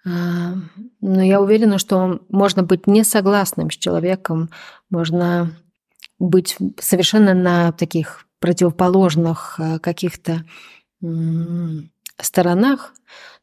[0.05, 0.55] А,
[1.01, 4.49] но я уверена, что можно быть не согласным с человеком,
[4.89, 5.57] можно
[6.19, 10.45] быть совершенно на таких противоположных э, каких-то
[12.21, 12.93] сторонах,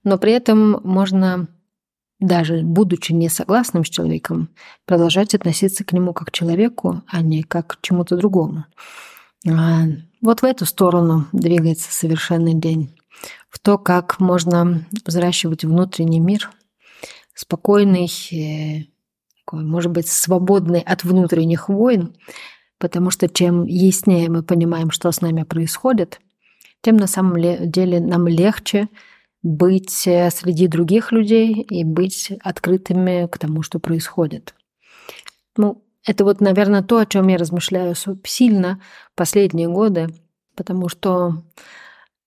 [0.04, 1.48] но при этом можно,
[2.20, 4.50] даже будучи не согласным с человеком,
[4.84, 8.66] продолжать относиться к нему как к человеку, а не как к чему-то другому.
[9.48, 9.84] А,
[10.20, 12.94] вот в эту сторону двигается совершенный день
[13.48, 16.50] в то, как можно взращивать внутренний мир,
[17.34, 18.84] спокойный, э,
[19.40, 22.14] такой, может быть, свободный от внутренних войн,
[22.78, 26.20] потому что чем яснее мы понимаем, что с нами происходит,
[26.82, 28.88] тем на самом деле нам легче
[29.42, 34.54] быть э, среди других людей и быть открытыми к тому, что происходит.
[35.56, 38.80] Ну, это вот, наверное, то, о чем я размышляю сильно
[39.14, 40.08] последние годы,
[40.54, 41.44] потому что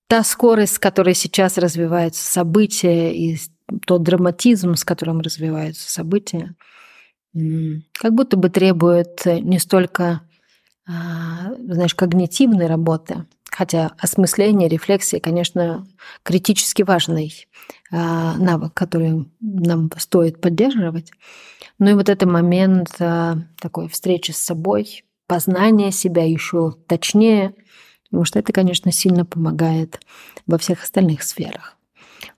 [0.07, 3.37] та скорость, с которой сейчас развиваются события, и
[3.85, 6.55] тот драматизм, с которым развиваются события,
[7.33, 10.21] как будто бы требует не столько,
[10.89, 15.85] знаешь, когнитивной работы, хотя осмысление, рефлексия, конечно,
[16.23, 17.47] критически важный
[17.91, 21.11] а, навык, который нам стоит поддерживать.
[21.77, 27.53] Ну и вот этот момент а, такой встречи с собой, познания себя еще точнее–
[28.09, 29.99] Потому что это, конечно, сильно помогает
[30.47, 31.77] во всех остальных сферах.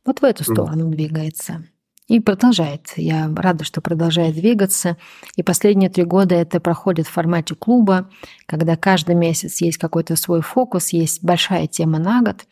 [0.05, 0.91] Вот в эту сторону mm.
[0.91, 1.65] двигается.
[2.07, 2.93] И продолжает.
[2.97, 4.97] Я рада, что продолжает двигаться.
[5.35, 8.09] И последние три года это проходит в формате клуба,
[8.45, 12.45] когда каждый месяц есть какой-то свой фокус, есть большая тема на год.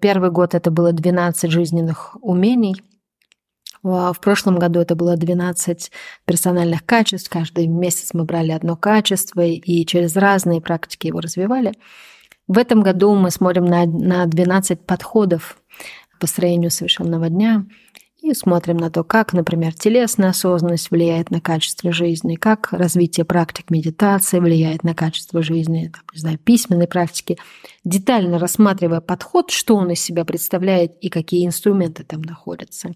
[0.00, 2.82] Первый год это было 12 жизненных умений.
[3.82, 5.90] В прошлом году это было 12
[6.26, 7.30] персональных качеств.
[7.30, 11.72] Каждый месяц мы брали одно качество и через разные практики его развивали.
[12.46, 15.56] В этом году мы смотрим на, на 12 подходов
[16.10, 17.64] к построению совершенного дня
[18.22, 23.70] и смотрим на то, как, например, телесная осознанность влияет на качество жизни, как развитие практик
[23.70, 27.38] медитации влияет на качество жизни, там, не знаю, письменной практики,
[27.84, 32.94] детально рассматривая подход, что он из себя представляет и какие инструменты там находятся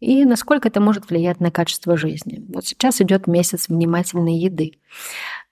[0.00, 2.42] и насколько это может влиять на качество жизни.
[2.48, 4.72] Вот сейчас идет месяц внимательной еды.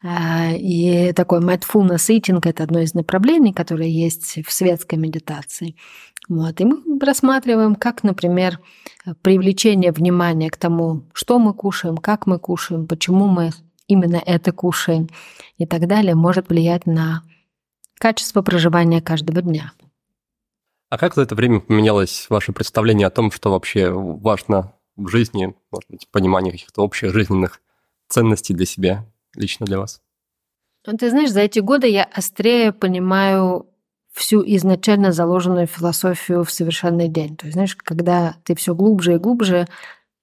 [0.03, 5.77] А, и такой mindfulness eating– это одно из направлений, которое есть в светской медитации.
[6.29, 6.61] Вот.
[6.61, 8.61] И мы рассматриваем, как, например,
[9.23, 13.51] привлечение внимания к тому, что мы кушаем, как мы кушаем, почему мы
[13.87, 15.09] именно это кушаем
[15.57, 17.23] и так далее, может влиять на
[17.99, 19.73] качество проживания каждого дня.
[20.91, 25.55] А как за это время поменялось ваше представление о том, что вообще важно в жизни,
[25.71, 27.61] может быть, понимание каких-то общих жизненных
[28.09, 30.01] ценностей для себя, лично для вас?
[30.87, 33.67] Ну, ты знаешь, за эти годы я острее понимаю
[34.19, 37.37] всю изначально заложенную философию в совершенный день.
[37.37, 39.67] То есть, знаешь, когда ты все глубже и глубже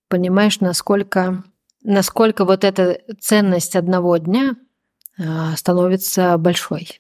[0.10, 1.44] понимаешь, насколько,
[1.84, 4.56] насколько вот эта ценность одного дня
[5.18, 7.00] а, становится большой.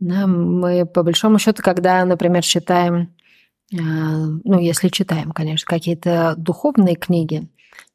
[0.00, 3.14] Да, мы по большому счету, когда, например, читаем,
[3.72, 7.48] а, ну, если читаем, конечно, какие-то духовные книги,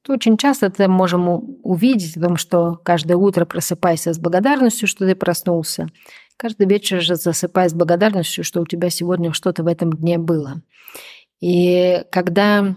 [0.03, 1.27] то очень часто это можем
[1.63, 5.89] увидеть, потому что каждое утро просыпайся с благодарностью, что ты проснулся,
[6.37, 10.61] каждый вечер же засыпай с благодарностью, что у тебя сегодня что-то в этом дне было.
[11.39, 12.75] И когда,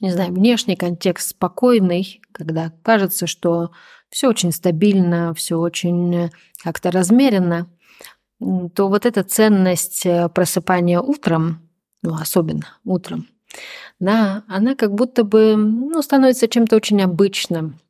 [0.00, 3.70] не знаю, внешний контекст спокойный, когда кажется, что
[4.10, 6.30] все очень стабильно, все очень
[6.62, 7.68] как-то размеренно,
[8.38, 11.68] то вот эта ценность э, просыпания утром,
[12.02, 13.26] ну, особенно утром,
[13.98, 17.80] да, она как будто бы ну, становится чем-то очень обычным.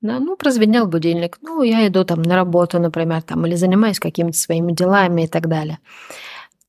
[0.00, 4.38] Да, ну, прозвенел будильник, ну, я иду там на работу, например, там, или занимаюсь какими-то
[4.38, 5.80] своими делами и так далее.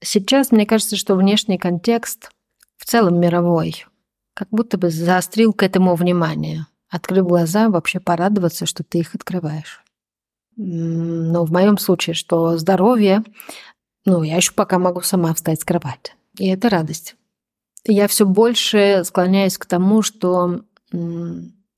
[0.01, 2.31] Сейчас мне кажется, что внешний контекст
[2.77, 3.85] в целом мировой
[4.33, 6.65] как будто бы заострил к этому внимание.
[6.89, 9.83] Открыв глаза, вообще порадоваться, что ты их открываешь.
[10.55, 13.23] но в моем случае, что здоровье,
[14.05, 16.13] ну, я еще пока могу сама встать с кровати.
[16.37, 17.15] И это радость.
[17.85, 20.61] Я все больше склоняюсь к тому, что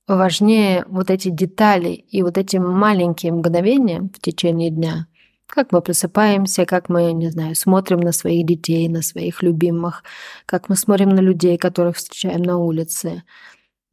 [0.08, 5.08] важнее вот эти детали и вот эти маленькие мгновения в течение дня,
[5.48, 10.04] как мы просыпаемся, как мы, не знаю, смотрим на своих детей, на своих любимых,
[10.46, 13.24] как мы смотрим на людей, которых встречаем на улице.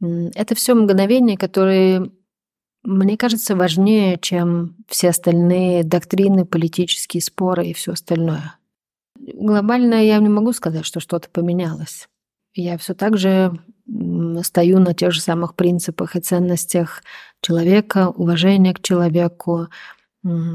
[0.01, 2.11] Это все мгновения, которые,
[2.85, 8.55] мне кажется, важнее, чем все остальные доктрины, политические споры и все остальное.
[9.19, 12.09] Глобально я не могу сказать, что что-то поменялось.
[12.55, 13.59] Я все так же
[14.43, 17.03] стою на тех же самых принципах и ценностях
[17.41, 19.69] человека, уважения к человеку,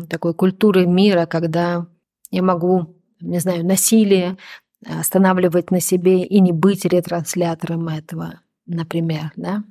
[0.09, 1.87] такой культуры мира, когда
[2.31, 4.37] я могу, не знаю, насилие
[4.85, 9.63] останавливать на себе и не быть ретранслятором этого, например, да.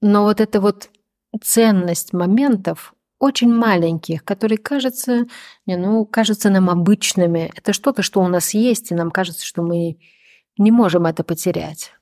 [0.00, 0.88] Но вот эта вот
[1.42, 5.26] ценность моментов очень маленьких, которые кажутся,
[5.66, 7.52] не, ну, кажутся нам обычными.
[7.54, 9.98] Это что-то, что у нас есть, и нам кажется, что мы
[10.56, 11.92] не можем это потерять.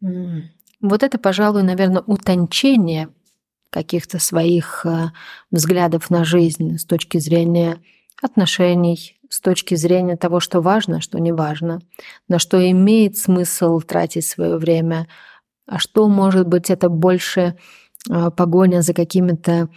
[0.00, 3.08] Вот это, пожалуй, наверное, утончение
[3.70, 5.10] каких-то своих э,
[5.50, 7.78] взглядов на жизнь с точки зрения
[8.20, 11.80] отношений, с точки зрения того, что важно, что не важно,
[12.28, 15.06] на что имеет смысл тратить свое время,
[15.66, 17.56] а что, может быть, это больше
[18.08, 19.68] э, погоня за какими-то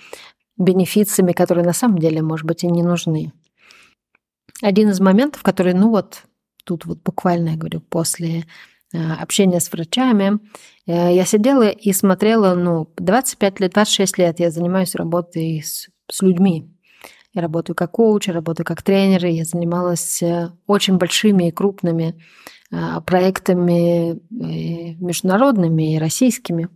[0.57, 3.31] бенефициями, которые на самом деле, может быть, и не нужны.
[4.61, 6.23] Один из моментов, который, ну вот,
[6.63, 8.45] тут вот буквально, я говорю, после
[8.93, 10.39] общения с врачами,
[10.85, 16.21] э, я сидела и смотрела, ну, 25 лет, 26 лет я занимаюсь работой с, с
[16.21, 16.69] людьми.
[17.33, 22.15] Я работаю как коуч, я работаю как тренер, я занималась э, очень большими и крупными
[23.05, 26.69] проектами международными и российскими.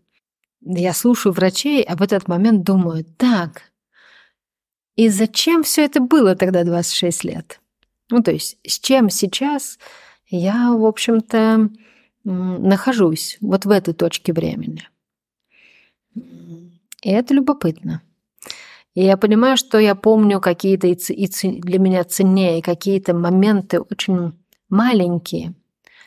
[0.61, 3.63] Я слушаю врачей, а в этот момент думаю, так,
[4.97, 7.61] и зачем все это было тогда 26 лет?
[8.09, 9.77] Ну, то есть с чем сейчас
[10.27, 11.69] я, в общем-то,
[12.31, 14.87] нахожусь вот в этой точке времени.
[16.15, 18.01] И это любопытно.
[18.95, 21.29] И я понимаю, что я помню какие-то и
[21.61, 24.33] для меня ценнее какие-то моменты очень
[24.69, 25.53] маленькие,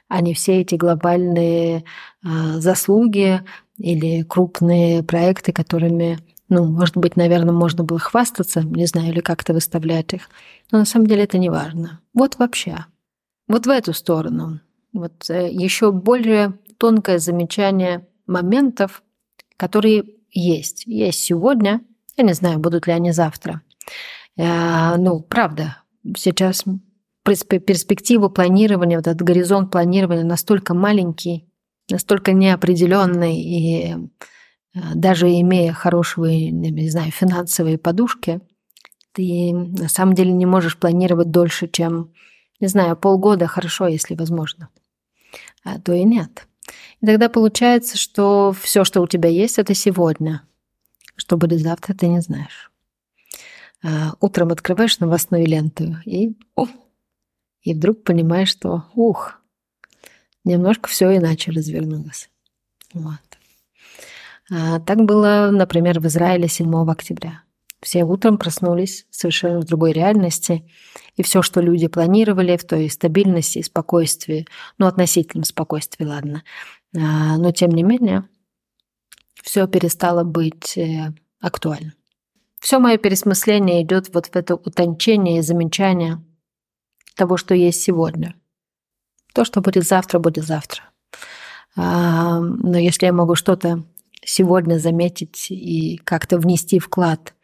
[0.09, 1.85] а не все эти глобальные
[2.25, 3.43] э, заслуги
[3.79, 6.19] или крупные проекты, которыми
[6.53, 10.29] ну, может быть, наверное, можно было хвастаться, не знаю, или как-то выставлять их.
[10.73, 12.01] Но на самом деле это не важно.
[12.13, 12.87] Вот вообще.
[13.47, 14.61] Вот в эту сторону.
[14.93, 19.03] Вот э, еще более тонкое замечание моментов,
[19.57, 20.87] которые есть.
[20.87, 21.83] Есть сегодня.
[22.17, 23.63] Я не знаю, будут ли они завтра.
[24.37, 25.79] Э, ну, правда,
[26.17, 26.65] сейчас
[27.25, 31.47] перспектива планирования, вот этот горизонт планирования настолько маленький,
[31.89, 33.97] настолько неопределенный и
[34.75, 38.41] Э, даже имея хорошего, не знаю, финансовые подушки,
[39.13, 42.13] ты на самом деле не можешь планировать дольше, чем,
[42.61, 44.69] не знаю, полгода, хорошо, если возможно.
[45.65, 46.47] А то и нет.
[47.01, 50.43] И тогда получается, что все, что у тебя есть, это сегодня.
[51.17, 52.71] Что будет завтра, ты не знаешь.
[53.83, 56.67] А утром открываешь новостную ленту и, о,
[57.63, 59.41] и вдруг понимаешь, что, ух,
[60.45, 62.31] немножко все иначе развернулось.
[62.93, 63.19] Вот.
[64.51, 67.43] А, так было, например, в Израиле 7 октября.
[67.81, 70.69] Все утром проснулись совершенно в другой реальности,
[71.21, 74.47] и все, что люди планировали в той стабильности и спокойствии,
[74.79, 76.43] ну, относительном спокойствии, ладно,
[76.97, 78.25] а, но тем не менее,
[79.43, 81.93] все перестало быть э, актуальным.
[82.59, 86.25] Все мое пересмысление идет вот в это утончение и замечание
[87.17, 88.35] того, что есть сегодня.
[89.35, 90.85] То, что будет завтра, будет завтра.
[91.77, 93.85] А, но если я могу что-то
[94.25, 97.35] сегодня заметить и как-то внести вклад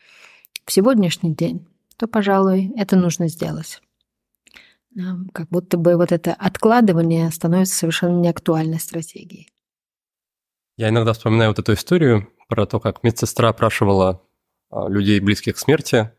[0.64, 1.66] в сегодняшний день,
[1.96, 3.80] то, пожалуй, это нужно сделать.
[5.32, 9.48] Как будто бы вот это откладывание становится совершенно неактуальной стратегией.
[10.78, 14.22] Я иногда вспоминаю вот эту историю про то, как медсестра опрашивала
[14.70, 16.12] а, людей, близких к смерти,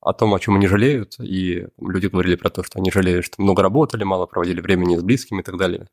[0.00, 3.40] о том, о чем они жалеют, и люди говорили про то, что они жалеют, что
[3.40, 5.88] много работали, мало проводили времени с близкими и так далее.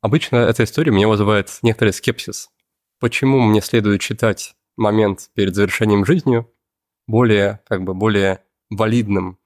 [0.00, 2.48] Обычно эта история меня вызывает некоторый скепсис,
[3.00, 6.46] почему мне следует считать момент перед завершением жизни
[7.06, 9.38] более, как бы, более валидным,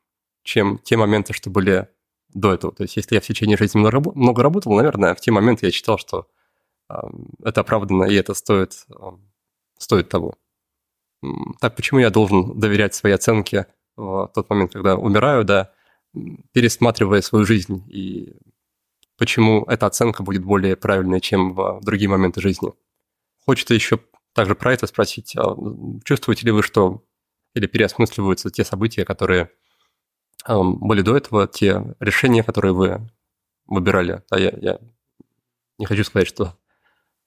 [0.42, 1.88] чем те моменты, что были
[2.34, 2.72] до этого.
[2.72, 5.98] То есть, если я в течение жизни много, работал, наверное, в те моменты я считал,
[5.98, 6.28] что
[7.44, 8.86] это оправданно и это стоит,
[9.78, 10.34] стоит того.
[11.60, 13.66] Так почему я должен доверять своей оценке
[13.96, 15.72] в тот момент, когда умираю, да,
[16.52, 18.36] пересматривая свою жизнь, и
[19.16, 22.72] почему эта оценка будет более правильной, чем в другие моменты жизни?
[23.44, 23.98] Хочется еще
[24.32, 25.34] также про это спросить.
[25.36, 25.56] А
[26.04, 27.02] чувствуете ли вы, что
[27.58, 29.50] или переосмысливаются те события, которые
[30.46, 33.10] были до этого, те решения, которые вы
[33.66, 34.22] выбирали.
[34.30, 34.78] А я, я
[35.78, 36.56] не хочу сказать, что,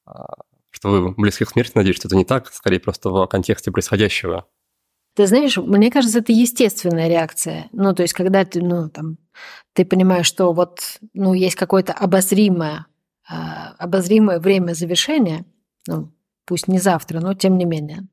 [0.05, 0.37] а,
[0.71, 4.47] что вы близки к смерти, надеюсь, что это не так, скорее просто в контексте происходящего.
[5.13, 7.67] Ты знаешь, мне кажется, это естественная реакция.
[7.73, 9.17] Ну, то есть, когда ты, ну, там,
[9.73, 12.87] ты понимаешь, что вот, ну, есть какое-то обозримое,
[13.29, 13.33] э,
[13.77, 15.45] обозримое время завершения,
[15.85, 16.13] ну,
[16.45, 18.07] пусть не завтра, но тем не менее.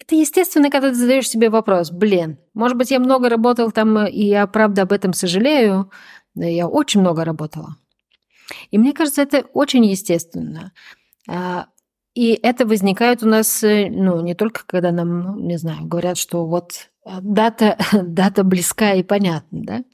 [0.00, 4.24] Это естественно, когда ты задаешь себе вопрос, блин, может быть, я много работал там, и
[4.24, 5.90] я правда об этом сожалею,
[6.34, 7.76] я очень много работала.
[8.70, 10.72] И мне кажется, это очень естественно.
[11.28, 11.66] А,
[12.14, 16.46] и это возникает у нас, э, ну, не только когда нам, не знаю, говорят, что
[16.46, 19.84] вот а, дата, дата близка и понятна, да?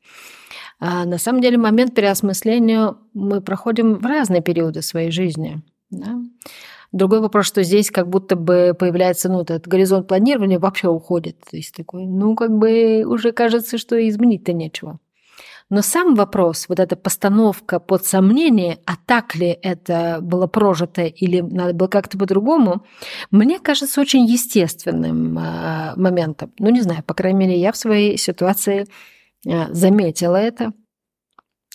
[0.78, 5.62] А на самом деле момент переосмысления мы проходим в разные периоды своей жизни.
[5.90, 6.18] Да?
[6.92, 11.38] Другой вопрос, что здесь как будто бы появляется, ну, этот горизонт планирования вообще уходит.
[11.50, 14.98] То есть такой, ну, как бы уже кажется, что изменить-то нечего.
[15.70, 21.40] Но сам вопрос, вот эта постановка под сомнение, а так ли это было прожито или
[21.40, 22.84] надо было как-то по-другому,
[23.30, 26.52] мне кажется очень естественным э, моментом.
[26.58, 28.86] Ну, не знаю, по крайней мере, я в своей ситуации
[29.46, 30.74] э, заметила это.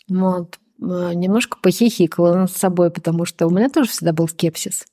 [0.07, 0.59] Вот.
[0.79, 4.85] Э, немножко похихикала над собой, потому что у меня тоже всегда был скепсис.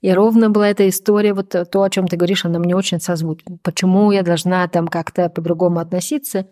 [0.00, 3.58] И ровно была эта история, вот то, о чем ты говоришь, она мне очень созвучна.
[3.62, 6.48] Почему я должна там как-то по-другому относиться?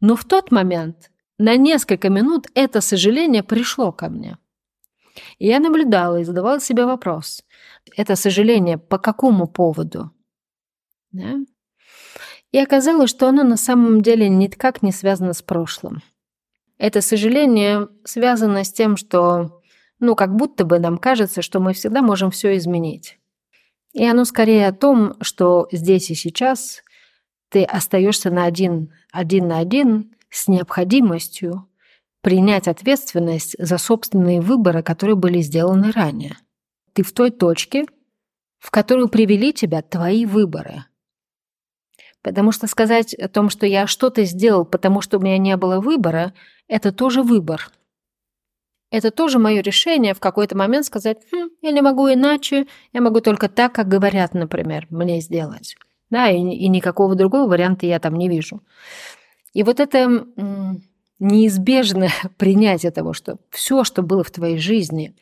[0.00, 4.36] Но в тот момент, на несколько минут, это сожаление пришло ко мне.
[5.38, 7.42] И я наблюдала и задавала себе вопрос.
[7.96, 10.10] Это сожаление по какому поводу?
[11.12, 11.36] Да?
[12.52, 16.02] И оказалось, что оно на самом деле никак не связано с прошлым.
[16.80, 19.60] Это сожаление связано с тем, что,
[19.98, 23.18] ну, как будто бы нам кажется, что мы всегда можем все изменить.
[23.92, 26.82] И оно скорее о том, что здесь и сейчас
[27.50, 31.68] ты остаешься на один, один на один с необходимостью
[32.22, 36.38] принять ответственность за собственные выборы, которые были сделаны ранее.
[36.94, 37.84] Ты в той точке,
[38.58, 40.86] в которую привели тебя твои выборы.
[42.22, 45.80] Потому что сказать о том, что я что-то сделал, потому что у меня не было
[45.80, 46.34] выбора,
[46.68, 47.70] это тоже выбор.
[48.90, 53.20] Это тоже мое решение в какой-то момент сказать, хм, я не могу иначе, я могу
[53.20, 55.76] только так, как говорят, например, мне сделать.
[56.10, 58.62] Да, и, и никакого другого варианта я там не вижу.
[59.54, 60.26] И вот это
[61.18, 65.14] неизбежное принятие того, что все, что было в твоей жизни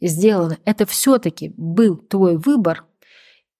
[0.00, 2.84] сделано, это все-таки был твой выбор.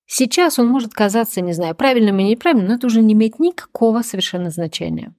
[0.07, 4.03] Сейчас он может казаться, не знаю, правильным или неправильным, но это уже не имеет никакого
[4.03, 5.13] совершенно значения.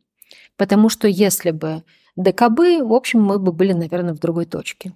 [0.56, 1.84] Потому что если бы
[2.16, 4.94] ДКБ, в общем, мы бы были, наверное, в другой точке.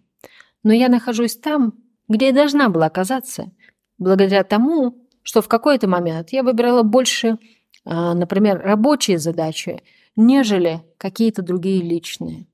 [0.63, 1.73] Но я нахожусь там,
[2.07, 3.51] где я должна была оказаться,
[3.97, 7.37] благодаря тому, что в какой-то момент я выбирала больше,
[7.85, 9.81] а, например, рабочие задачи,
[10.15, 12.47] нежели какие-то другие личные.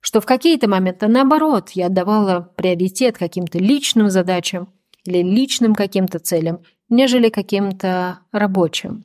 [0.00, 4.72] Что в какие-то моменты, наоборот, я отдавала приоритет каким-то личным задачам
[5.04, 9.04] или личным каким-то целям, нежели каким-то рабочим.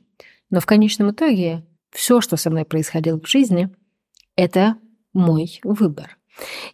[0.50, 3.70] Но в конечном итоге все, что со мной происходило в жизни,
[4.36, 4.76] это
[5.12, 6.18] мой выбор.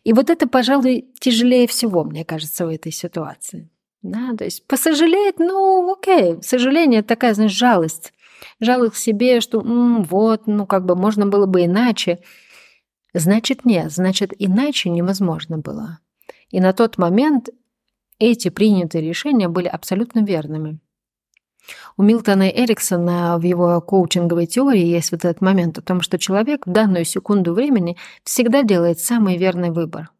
[0.04, 3.70] И вот это, пожалуй, тяжелее всего, мне кажется, в этой ситуации.
[4.02, 8.12] Да, то есть посожалеть, ну, окей, сожаление такая, знаешь, жалость.
[8.58, 12.18] Жалость к себе, что М, вот, ну, как бы можно было бы иначе.
[13.14, 16.00] Значит, нет, значит, иначе невозможно было.
[16.50, 17.50] И на тот момент
[18.30, 20.78] эти принятые решения были абсолютно верными.
[21.96, 26.66] У Милтона Эриксона в его коучинговой теории есть вот этот момент о том, что человек
[26.66, 30.10] в данную секунду времени всегда делает самый верный выбор.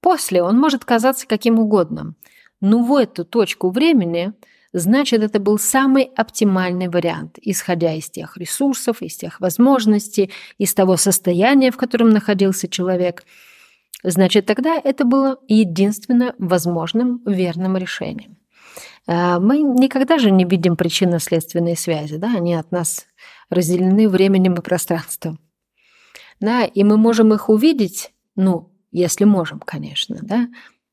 [0.00, 2.14] После он может казаться каким угодно,
[2.60, 4.32] но в эту точку времени
[4.72, 10.96] значит это был самый оптимальный вариант, исходя из тех ресурсов, из тех возможностей, из того
[10.96, 13.24] состояния, в котором находился человек.
[14.02, 18.38] Значит, тогда это было единственно возможным верным решением.
[19.06, 23.06] Э, мы никогда же не видим причинно-следственные связи, да, они от нас
[23.50, 25.40] разделены временем и пространством.
[26.40, 30.48] Да, и мы можем их увидеть, ну, если можем, конечно, да,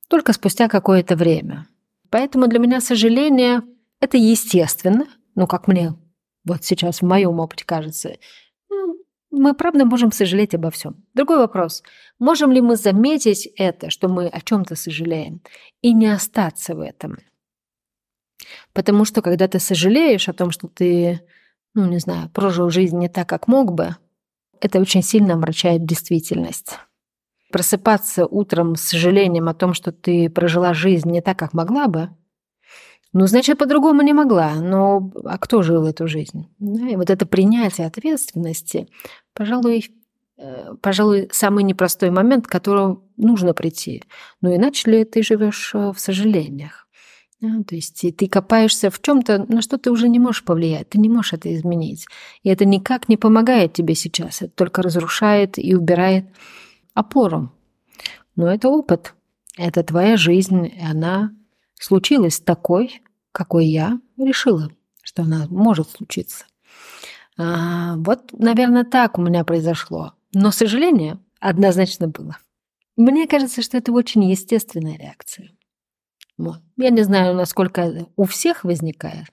[0.07, 1.67] только спустя какое-то время.
[2.09, 3.61] Поэтому для меня сожаление–
[3.99, 5.93] это естественно, ну, как мне
[6.45, 8.17] вот сейчас в моем опыте кажется,
[9.35, 11.03] мы правда можем сожалеть обо всем.
[11.13, 11.83] Другой вопрос.
[12.19, 15.41] Можем ли мы заметить это, что мы о чем-то сожалеем,
[15.81, 17.17] и не остаться в этом?
[18.73, 21.21] Потому что когда ты сожалеешь о том, что ты,
[21.73, 23.95] ну, не знаю, прожил жизнь не так, как мог бы,
[24.61, 26.79] это очень сильно омрачает действительность.
[27.51, 32.09] Просыпаться утром с сожалением о том, что ты прожила жизнь не так, как могла бы,
[33.17, 34.55] Ну, значит, по-другому не могла.
[34.55, 36.49] Но а кто жил эту жизнь?
[36.59, 38.89] Да, и вот это принятие ответственности,
[39.33, 39.89] пожалуй,
[40.37, 44.03] э, пожалуй, самый непростой момент, к которому нужно прийти.
[44.41, 46.89] Но иначе ли ты живешь э, в сожалениях?
[47.39, 50.99] Да, то есть ты копаешься в чем-то, на что ты уже не можешь повлиять, ты
[50.99, 52.07] не можешь это изменить.
[52.43, 56.25] И это никак не помогает тебе сейчас, это только разрушает и убирает
[56.93, 57.49] опору.
[58.35, 59.13] Но это опыт,
[59.57, 61.31] это твоя жизнь, и она
[61.79, 63.01] случилась такой,
[63.31, 64.71] какой я решила,
[65.01, 66.45] что она может случиться.
[67.37, 70.13] А, вот, наверное, так у меня произошло.
[70.33, 72.37] Но сожаление однозначно было.
[72.95, 75.51] Мне кажется, что это очень естественная реакция.
[76.37, 76.61] Вот.
[76.77, 79.27] Я не знаю, насколько у всех возникает,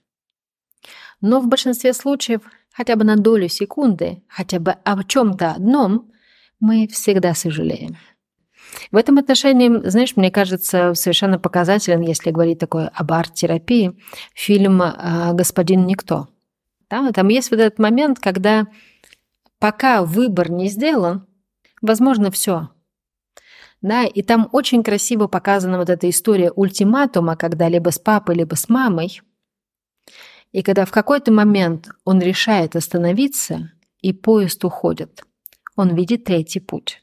[1.20, 6.10] но в большинстве случаев хотя бы на долю секунды, хотя бы о чем-то одном,
[6.60, 7.96] мы всегда сожалеем.
[8.90, 13.92] В этом отношении, знаешь, мне кажется, совершенно показателен, если говорить такое об арт-терапии,
[14.34, 16.28] фильм э, «Господин Никто».
[16.88, 18.66] Там, там есть вот этот момент, когда
[19.58, 21.26] пока выбор не сделан,
[21.80, 22.70] возможно все.
[23.80, 28.54] Да, и там очень красиво показана вот эта история ультиматума, когда либо с папой, либо
[28.54, 29.20] с мамой.
[30.52, 35.22] И когда в какой-то момент он решает остановиться, и поезд уходит,
[35.76, 37.01] он видит третий путь.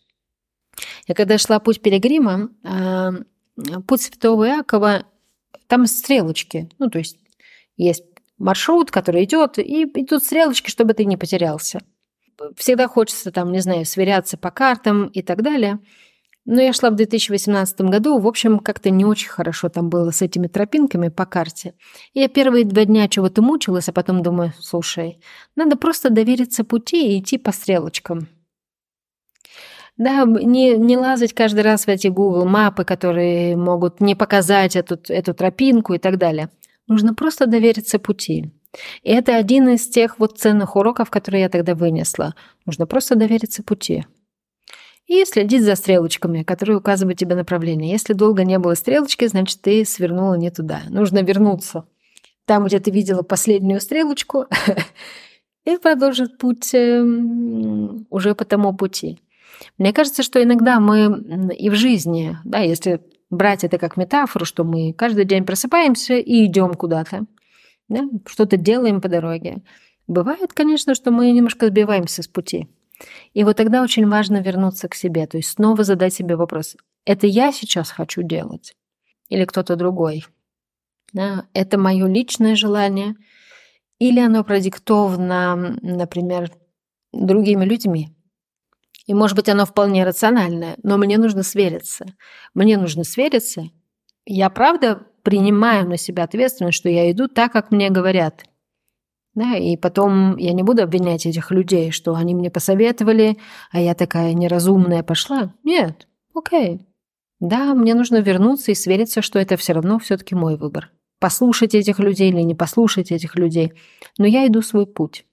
[1.07, 3.11] Я когда шла путь Пилигрима, а,
[3.87, 5.03] путь Святого Иакова,
[5.67, 6.69] там стрелочки.
[6.79, 7.17] Ну, то есть
[7.77, 8.03] есть
[8.37, 11.79] маршрут, который идет, и идут стрелочки, чтобы ты не потерялся.
[12.55, 15.79] Всегда хочется там, не знаю, сверяться по картам и так далее.
[16.45, 20.21] Но я шла в 2018 году, в общем, как-то не очень хорошо там было с
[20.21, 21.75] этими тропинками по карте.
[22.13, 25.19] Я первые два дня чего-то мучилась, а потом думаю, слушай,
[25.55, 28.29] надо просто довериться пути и идти по стрелочкам.
[29.99, 34.97] Да, не, не лазать каждый раз в эти Google мапы, которые могут не показать эту,
[35.09, 36.49] эту тропинку и так далее.
[36.87, 38.49] Нужно просто довериться пути.
[39.03, 42.33] И это один из тех вот ценных уроков, которые я тогда вынесла.
[42.65, 44.05] Нужно просто довериться пути.
[45.05, 47.91] И следить за стрелочками, которые указывают тебе направление.
[47.91, 50.79] Если долго не было стрелочки, значит, ты свернула не туда.
[50.87, 51.83] Нужно вернуться.
[52.45, 54.45] Там, где ты видела последнюю стрелочку,
[55.65, 59.19] и продолжить путь эм, уже по тому пути.
[59.77, 64.63] Мне кажется, что иногда мы и в жизни, да, если брать это как метафору, что
[64.63, 67.25] мы каждый день просыпаемся и идем куда-то,
[67.87, 69.63] да, что-то делаем по дороге.
[70.07, 72.67] Бывает, конечно, что мы немножко сбиваемся с пути.
[73.33, 77.27] И вот тогда очень важно вернуться к себе, то есть снова задать себе вопрос, это
[77.27, 78.75] я сейчас хочу делать
[79.29, 80.25] или кто-то другой?
[81.13, 83.15] Да, это мое личное желание
[83.99, 86.51] или оно продиктовано, например,
[87.13, 88.15] другими людьми?
[89.09, 92.05] И, может быть, оно вполне рациональное, но мне нужно свериться.
[92.53, 93.63] Мне нужно свериться.
[94.27, 98.43] Я правда принимаю на себя ответственность, что я иду так, как мне говорят.
[99.33, 103.39] Да, и потом я не буду обвинять этих людей, что они мне посоветовали,
[103.71, 105.55] а я такая неразумная пошла.
[105.63, 106.85] Нет, окей.
[107.39, 110.91] Да, мне нужно вернуться и свериться, что это все равно все-таки мой выбор.
[111.19, 113.73] Послушать этих людей или не послушать этих людей.
[114.19, 115.25] Но я иду свой путь.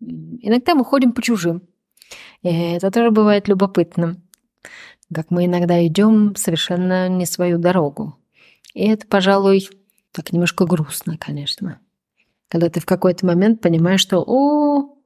[0.00, 1.62] Иногда мы ходим по чужим.
[2.42, 4.22] И это тоже бывает любопытным,
[5.14, 8.16] как мы иногда идем совершенно не свою дорогу.
[8.74, 9.68] И это, пожалуй,
[10.10, 11.80] так немножко грустно, конечно.
[12.48, 14.96] Когда ты в какой-то момент понимаешь, что «О,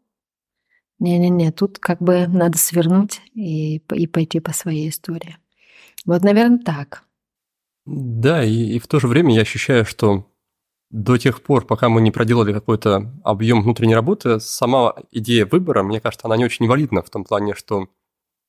[0.98, 5.36] не-не-не, тут как бы надо свернуть и, и пойти по своей истории».
[6.04, 7.04] Вот, наверное, так.
[7.84, 10.26] Да, и, и в то же время я ощущаю, что
[10.90, 16.00] до тех пор, пока мы не проделали какой-то объем внутренней работы, сама идея выбора, мне
[16.00, 17.88] кажется, она не очень валидна в том плане, что,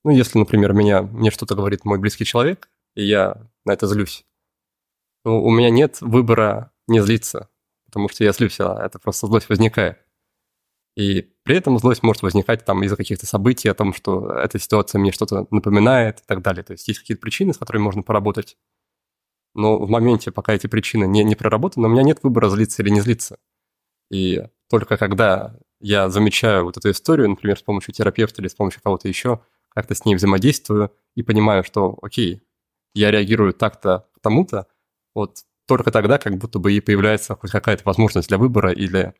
[0.03, 4.25] ну, если, например, меня, мне что-то говорит мой близкий человек, и я на это злюсь,
[5.23, 7.49] то у меня нет выбора не злиться,
[7.85, 9.99] потому что я злюсь, а это просто злость возникает.
[10.95, 14.99] И при этом злость может возникать там из-за каких-то событий, о том, что эта ситуация
[14.99, 16.63] мне что-то напоминает и так далее.
[16.63, 18.57] То есть есть какие-то причины, с которыми можно поработать
[19.57, 22.89] но в моменте, пока эти причины не, не проработаны, у меня нет выбора злиться или
[22.91, 23.39] не злиться.
[24.11, 28.81] И только когда я замечаю вот эту историю, например, с помощью терапевта или с помощью
[28.83, 32.43] кого-то еще, как-то с ней взаимодействую и понимаю, что, окей,
[32.93, 34.67] я реагирую так-то тому-то,
[35.15, 39.15] вот только тогда как будто бы и появляется хоть какая-то возможность для выбора или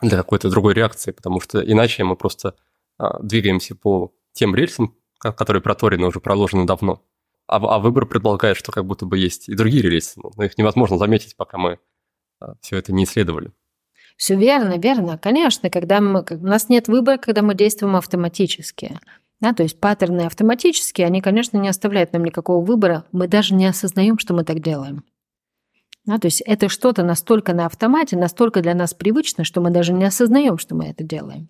[0.00, 2.54] для какой-то другой реакции, потому что иначе мы просто
[2.96, 7.02] а, двигаемся по тем рельсам, которые проторены, уже проложены давно
[7.56, 10.98] а, а выбор предполагает, что как будто бы есть и другие релизы, но их невозможно
[10.98, 11.78] заметить, пока мы
[12.40, 13.52] а, все это не исследовали.
[14.16, 15.18] Все верно, верно.
[15.18, 18.98] Конечно, когда мы, у нас нет выбора, когда мы действуем автоматически.
[19.40, 23.04] Да, то есть паттерны автоматические, они, конечно, не оставляют нам никакого выбора.
[23.10, 25.04] Мы даже не осознаем, что мы так делаем.
[26.04, 29.92] Да, то есть это что-то настолько на автомате, настолько для нас привычно, что мы даже
[29.92, 31.48] не осознаем, что мы это делаем.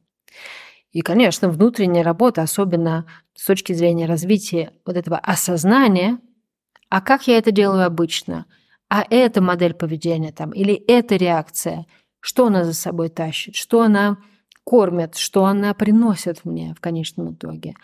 [0.93, 6.19] И, конечно, внутренняя работа, особенно с точки зрения развития вот этого осознания,
[6.91, 8.47] а как я это делаю обычно,
[8.91, 11.87] а эта модель поведения там, или эта реакция,
[12.21, 14.19] что она за собой тащит, что она
[14.65, 17.75] кормит, что она приносит мне в конечном итоге.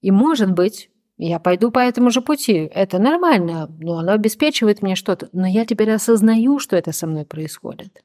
[0.00, 2.70] И, может быть, я пойду по этому же пути.
[2.72, 5.28] Это нормально, но оно обеспечивает мне что-то.
[5.32, 8.02] Но я теперь осознаю, что это со мной происходит.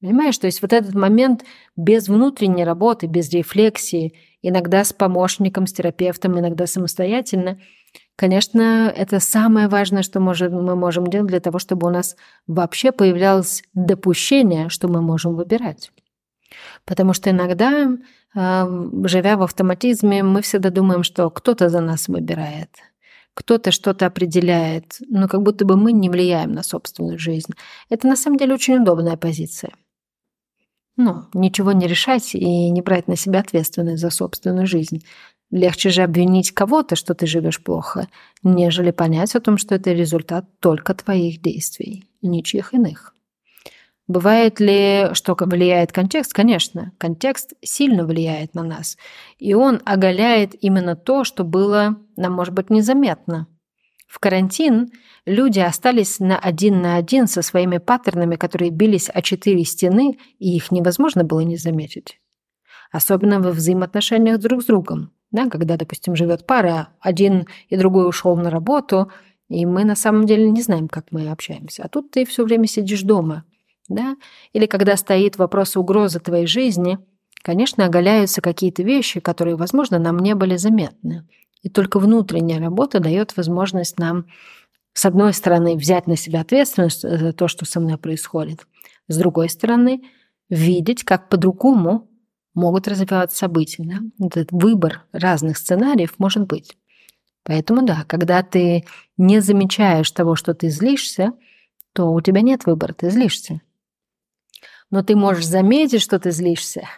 [0.00, 1.44] Понимаешь, то есть вот этот момент
[1.76, 7.58] без внутренней работы, без рефлексии, иногда с помощником, с терапевтом, иногда самостоятельно,
[8.16, 12.92] конечно, это самое важное, что может, мы можем делать для того, чтобы у нас вообще
[12.92, 15.92] появлялось допущение, что мы можем выбирать.
[16.86, 17.88] Потому что иногда,
[18.34, 22.70] живя в автоматизме, мы всегда думаем, что кто-то за нас выбирает,
[23.34, 27.52] кто-то что-то определяет, но как будто бы мы не влияем на собственную жизнь.
[27.90, 29.72] Это на самом деле очень удобная позиция.
[31.02, 35.02] Ну, ничего не решать и не брать на себя ответственность за собственную жизнь.
[35.50, 38.06] Легче же обвинить кого-то, что ты живешь плохо,
[38.42, 43.14] нежели понять о том, что это результат только твоих действий, ничьих иных.
[44.08, 46.34] Бывает ли, что влияет контекст?
[46.34, 48.98] Конечно, контекст сильно влияет на нас.
[49.38, 53.46] И он оголяет именно то, что было нам, может быть, незаметно.
[54.10, 54.90] В карантин
[55.24, 60.56] люди остались на один на один со своими паттернами, которые бились о четыре стены, и
[60.56, 62.20] их невозможно было не заметить.
[62.90, 65.12] Особенно во взаимоотношениях друг с другом.
[65.30, 69.12] Да, когда, допустим, живет пара, один и другой ушел на работу,
[69.48, 71.84] и мы на самом деле не знаем, как мы общаемся.
[71.84, 73.44] А тут ты все время сидишь дома–
[73.90, 74.16] да?
[74.52, 76.98] Или когда стоит вопрос угрозы твоей жизни,
[77.42, 81.26] конечно, оголяются какие-то вещи, которые, возможно, нам не были заметны.
[81.62, 84.26] И только внутренняя работа дает возможность нам,
[84.92, 88.66] с одной стороны, взять на себя ответственность за то, что со мной происходит,
[89.08, 90.02] с другой стороны,
[90.48, 92.08] видеть, как по-другому
[92.54, 93.84] могут развиваться события.
[93.84, 94.26] Да?
[94.26, 96.76] Этот выбор разных сценариев может быть.
[97.42, 98.84] Поэтому да, когда ты
[99.16, 101.32] не замечаешь того, что ты злишься,
[101.92, 103.60] то у тебя нет выбора, ты злишься
[104.90, 106.88] но ты можешь заметить, что ты злишься,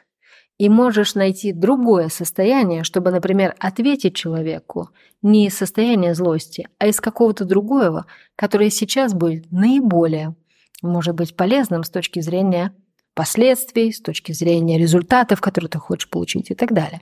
[0.63, 4.91] и можешь найти другое состояние, чтобы, например, ответить человеку
[5.21, 8.07] не из состояния злости, а из какого-то другого,
[8.37, 10.37] которое сейчас будет наиболее,
[10.81, 12.73] может быть, полезным с точки зрения
[13.15, 17.01] последствий, с точки зрения результатов, которые ты хочешь получить и так далее.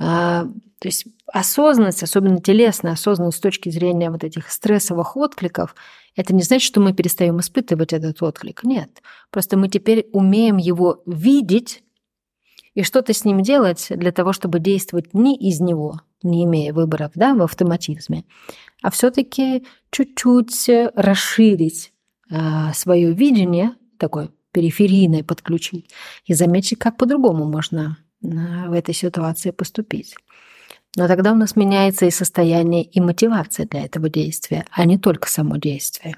[0.00, 0.44] А,
[0.78, 5.74] то есть осознанность, особенно телесная осознанность с точки зрения вот этих стрессовых откликов,
[6.14, 8.62] это не значит, что мы перестаем испытывать этот отклик.
[8.62, 9.02] Нет.
[9.32, 11.80] Просто мы теперь умеем его видеть
[12.74, 17.12] и что-то с ним делать для того, чтобы действовать не из него, не имея выборов
[17.14, 18.24] да, в автоматизме,
[18.82, 21.92] а все-таки чуть-чуть расширить
[22.30, 25.90] а, свое видение, такое периферийное подключить,
[26.26, 30.14] и заметить, как по-другому можно в этой ситуации поступить.
[30.96, 35.28] Но тогда у нас меняется и состояние, и мотивация для этого действия, а не только
[35.28, 36.16] само действие.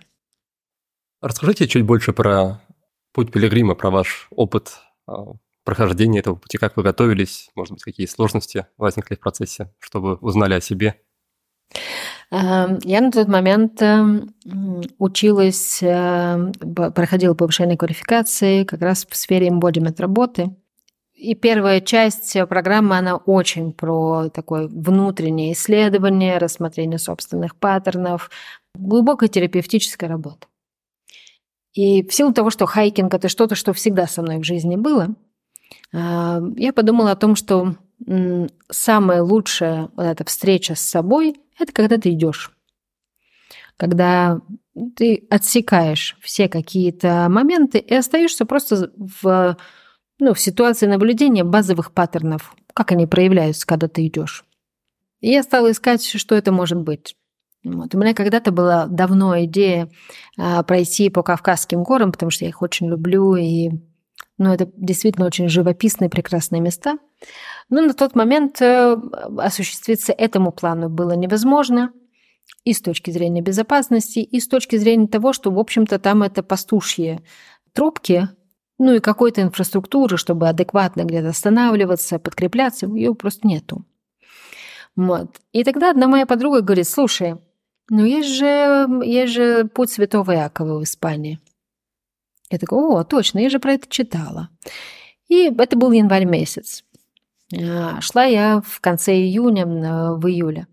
[1.22, 2.60] Расскажите чуть больше про
[3.12, 5.32] путь пилигрима, про ваш опыт а,
[5.66, 10.54] прохождения этого пути, как вы готовились, может быть, какие сложности возникли в процессе, чтобы узнали
[10.54, 10.98] о себе?
[12.30, 14.34] Эм, я на тот момент эм,
[14.98, 16.52] училась, э,
[16.94, 20.56] проходила повышение квалификации как раз в сфере embodiment работы–
[21.16, 28.30] и первая часть программы, она очень про такое внутреннее исследование, рассмотрение собственных паттернов,
[28.74, 30.46] глубокая терапевтическая работа.
[31.72, 35.14] И в силу того, что хайкинг– это что-то, что всегда со мной в жизни было,
[35.92, 37.76] я подумала о том, что
[38.70, 42.52] самая лучшая вот эта встреча с собой– это когда ты идешь.
[43.76, 44.40] Когда
[44.96, 49.56] ты отсекаешь все какие-то моменты и остаешься просто в
[50.18, 54.44] ну, в ситуации наблюдения базовых паттернов, как они проявляются, когда ты идешь.
[55.20, 57.16] И я стала искать, что это может быть.
[57.64, 57.94] Вот.
[57.94, 59.90] У меня когда-то была давно идея
[60.38, 63.70] а, пройти по Кавказским горам, потому что я их очень люблю, и
[64.38, 66.98] ну, это действительно очень живописные, прекрасные места.
[67.70, 68.96] Но на тот момент э,
[69.38, 71.92] осуществиться этому плану было невозможно
[72.64, 76.42] и с точки зрения безопасности, и с точки зрения того, что, в общем-то, там это
[76.42, 77.20] пастушьи
[77.72, 78.28] тропки,
[78.78, 83.84] ну и какой-то инфраструктуры, чтобы адекватно где-то останавливаться, подкрепляться, ее просто нету.
[84.96, 85.36] Вот.
[85.52, 87.36] И тогда одна моя подруга говорит, слушай,
[87.88, 91.38] ну есть же, есть же путь Святого Якова в Испании.
[92.50, 94.50] Я такая, о, точно, я же про это читала.
[95.28, 96.84] И это был январь месяц.
[97.54, 100.66] А, шла я в конце июня, в июле.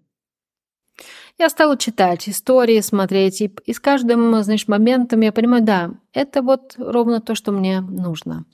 [1.39, 6.43] Я стала читать истории, смотреть, и, и с каждым, знаешь, моментом я понимаю, да, это
[6.43, 8.45] вот ровно то, что мне нужно.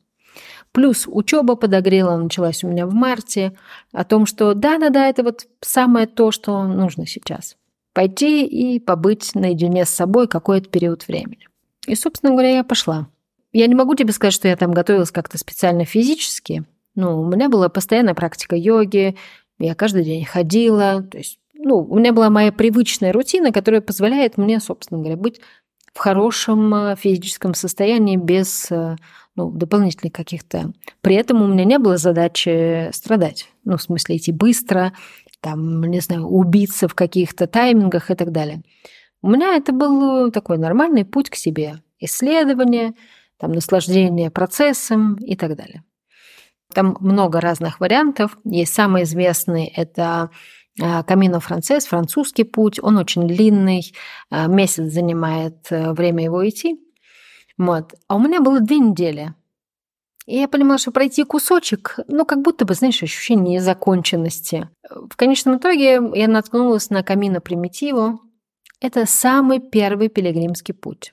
[0.72, 3.57] Плюс учеба подогрела, началась у меня в марте,
[3.91, 7.57] о том, что да-да-да, это вот самое то, что нужно сейчас.
[7.93, 11.47] Пойти и побыть наедине с собой какой-то период времени.
[11.88, 13.07] И, собственно говоря, я пошла.
[13.51, 16.63] Я не могу тебе сказать, что я там готовилась как-то специально физически.
[16.95, 19.15] Ну, у меня была постоянная практика йоги,
[19.57, 24.38] я каждый день ходила, то есть, ну, у меня была моя привычная рутина, которая позволяет
[24.38, 25.41] мне, собственно говоря, быть
[25.93, 28.95] в хорошем э, физическом состоянии без э,
[29.36, 30.71] ну, дополнительных каких-то.
[31.01, 33.49] При этом у меня не было задачи страдать.
[33.65, 34.93] Ну, в смысле, идти быстро,
[35.41, 38.61] там, не знаю, убиться в каких-то таймингах и так далее.
[39.22, 41.82] У меня это был такой нормальный путь к себе.
[41.99, 42.93] Исследование,
[43.38, 45.84] там, наслаждение процессом и так далее.
[46.74, 48.38] Там много разных вариантов.
[48.43, 50.30] Есть самый известный– это
[50.80, 52.80] Камино Францез, французский путь.
[52.82, 53.93] Он очень длинный,
[54.30, 56.80] а, месяц занимает э, время его идти.
[57.57, 57.95] Вот.
[58.07, 59.34] А у меня было две недели.
[60.26, 64.70] И я понимала, что пройти кусочек, ну, как будто бы, знаешь, ощущение незаконченности.
[64.89, 68.22] В конечном итоге я наткнулась на Камино Примитиву.
[68.82, 71.11] Это самый первый пилигримский путь.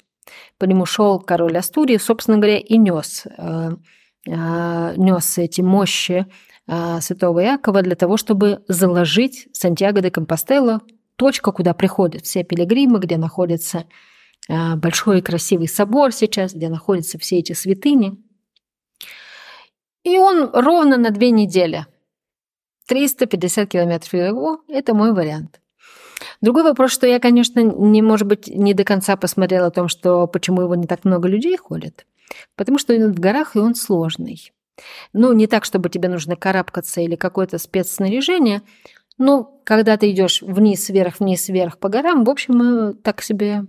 [0.59, 3.71] По нему шел король Астурии, собственно говоря, и нес, э,
[4.27, 6.27] э, нес эти мощи
[6.67, 10.81] э, святого Якова для того, чтобы заложить Сантьяго де Компостелло,
[11.17, 13.87] точка, куда приходят все пилигримы, где находится
[14.49, 18.17] а, большой и красивый собор сейчас, где находятся все эти святыни.
[20.05, 21.87] И он ровно на две недели.
[22.87, 25.61] 350 километров его– это мой вариант.
[26.41, 30.27] Другой вопрос, что я, конечно, не, может быть, не до конца посмотрела о том, что
[30.27, 32.07] почему его не так много людей ходит.
[32.55, 34.53] Потому что он в горах, и он сложный.
[35.13, 38.63] Ну, не так, чтобы тебе нужно карабкаться или какое-то спецснаряжение,
[39.19, 43.65] но когда ты идешь вниз, вверх, вниз, вверх по горам, в общем, э, так себе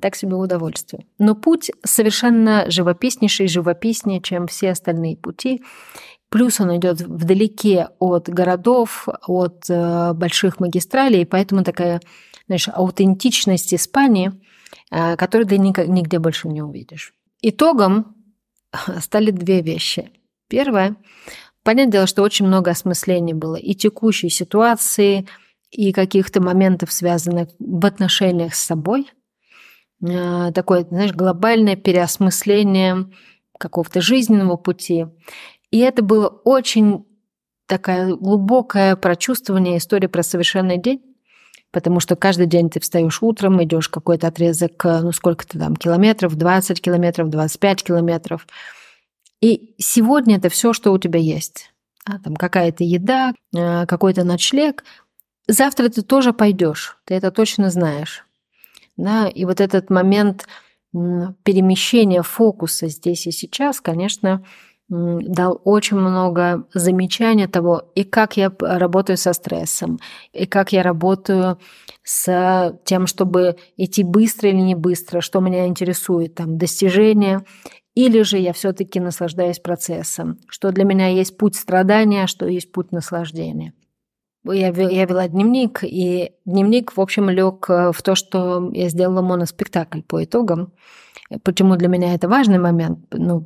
[0.00, 1.04] так себе удовольствие.
[1.18, 5.62] Но путь совершенно живописнейший, живописнее, чем все остальные пути.
[6.32, 12.00] Плюс он идет вдалеке от городов, от э, больших магистралей, поэтому такая,
[12.46, 14.32] знаешь, аутентичность Испании,
[14.90, 17.14] э, которую ты нигде больше не увидишь.
[17.42, 18.16] Итогом
[19.00, 20.10] стали две вещи.
[20.48, 20.96] Первое,
[21.62, 25.28] понятное дело, что очень много осмыслений было и текущей ситуации,
[25.70, 29.06] и каких-то моментов, связанных в отношениях с собой–
[30.02, 33.06] Э, такое, знаешь, глобальное переосмысление
[33.58, 35.06] какого-то жизненного пути.
[35.72, 37.06] И это было очень
[37.66, 41.02] такая глубокое прочувствование истории про совершенный день,
[41.70, 46.34] потому что каждый день ты встаешь утром, идешь какой-то отрезок, э, ну сколько-то там километров,
[46.36, 48.46] 20 километров, 25 километров.
[49.40, 51.72] И сегодня это все, что у тебя есть.
[52.04, 54.84] А, там какая-то еда, э, какой-то ночлег.
[55.48, 58.26] Завтра ты тоже пойдешь, ты это точно знаешь.
[58.98, 59.26] Да?
[59.26, 60.46] И вот этот момент
[60.92, 64.44] перемещения фокуса здесь и сейчас, конечно,
[64.92, 69.98] дал очень много замечаний того, и как я работаю со стрессом,
[70.32, 71.58] и как я работаю
[72.02, 77.44] с тем, чтобы идти быстро или не быстро, что меня интересует, там, достижения,
[77.94, 82.70] или же я все-таки наслаждаюсь процессом, что для меня есть путь страдания, а что есть
[82.70, 83.72] путь наслаждения
[84.44, 89.22] я, я вела дневник, и дневник, в общем, лег э, в то, что я сделала
[89.22, 90.72] моноспектакль по итогам.
[91.44, 92.98] Почему для меня это важный момент?
[93.12, 93.44] Ну,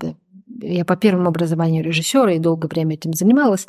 [0.62, 3.66] я по первому образованию режиссера и долгое время этим занималась.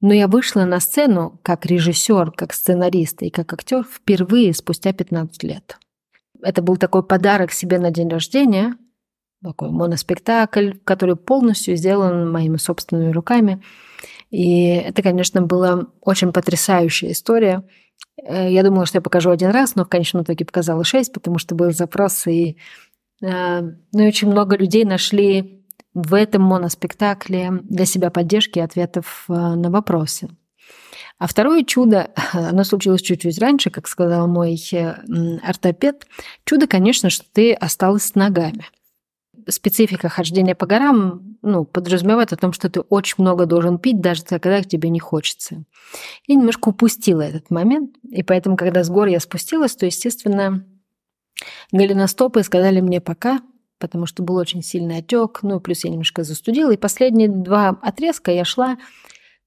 [0.00, 5.42] Но я вышла на сцену как режиссер, как сценарист и как актер впервые спустя 15
[5.44, 5.78] лет.
[6.42, 8.76] Это был такой подарок себе на день рождения,
[9.42, 13.62] такой моноспектакль, который полностью сделан моими собственными руками.
[14.30, 17.64] И это, конечно, была очень потрясающая история.
[18.24, 21.38] Э, я думала, что я покажу один раз, но в конечном итоге показала шесть, потому
[21.38, 22.56] что был запрос, и,
[23.22, 25.61] э, ну, и очень много людей нашли
[25.94, 30.28] в этом моноспектакле для себя поддержки и ответов э, на вопросы.
[31.18, 34.58] А второе чудо, оно случилось чуть-чуть раньше, как сказал мой
[35.42, 36.06] ортопед.
[36.44, 38.66] Чудо, конечно, что ты осталась с ногами–
[39.48, 44.22] специфика хождения по горам ну, подразумевает о том, что ты очень много должен пить, даже
[44.22, 45.64] когда тебе не хочется.
[46.26, 50.64] Я немножко упустила этот момент, и поэтому, когда с гор я спустилась, то, естественно,
[51.72, 53.40] голеностопы сказали мне пока,
[53.82, 58.30] потому что был очень сильный отек, ну, плюс я немножко застудила, и последние два отрезка
[58.30, 58.78] я шла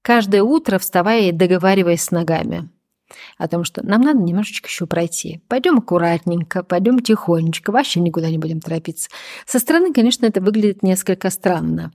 [0.02, 2.68] каждое утро, вставая и договариваясь с ногами
[3.38, 5.40] о том, что нам надо немножечко еще пройти.
[5.48, 9.08] Пойдем аккуратненько, пойдем тихонечко, вообще никуда не будем торопиться.
[9.46, 11.92] Со стороны, конечно, это выглядит несколько странно.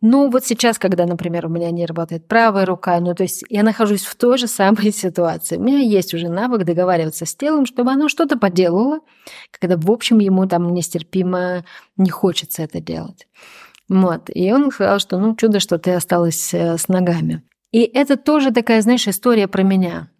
[0.00, 3.64] Ну, вот сейчас, когда, например, у меня не работает правая рука, ну, то есть я
[3.64, 5.56] нахожусь в той же самой ситуации.
[5.56, 9.00] У меня есть уже навык договариваться с телом, чтобы оно что-то поделало,
[9.50, 11.64] когда, в общем, ему там нестерпимо
[11.96, 13.26] не хочется это делать.
[13.88, 14.30] Вот.
[14.32, 17.42] И он сказал, что ну чудо, что ты осталась э, с ногами.
[17.72, 20.10] И это тоже такая, знаешь, история про меня.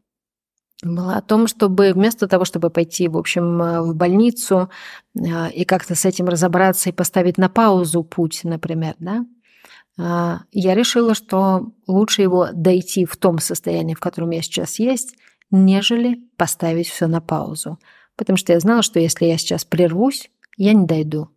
[0.83, 4.71] Была о том, чтобы вместо того, чтобы пойти, в общем, э, в больницу
[5.15, 9.27] э, и как-то с этим разобраться и поставить на паузу путь, например, да,
[9.99, 15.17] я решила, что лучше его дойти в том состоянии, в котором я сейчас есть,
[15.51, 17.79] нежели поставить все на паузу.
[18.17, 21.29] Потому что я знала, что если я сейчас прервусь, я не дойду.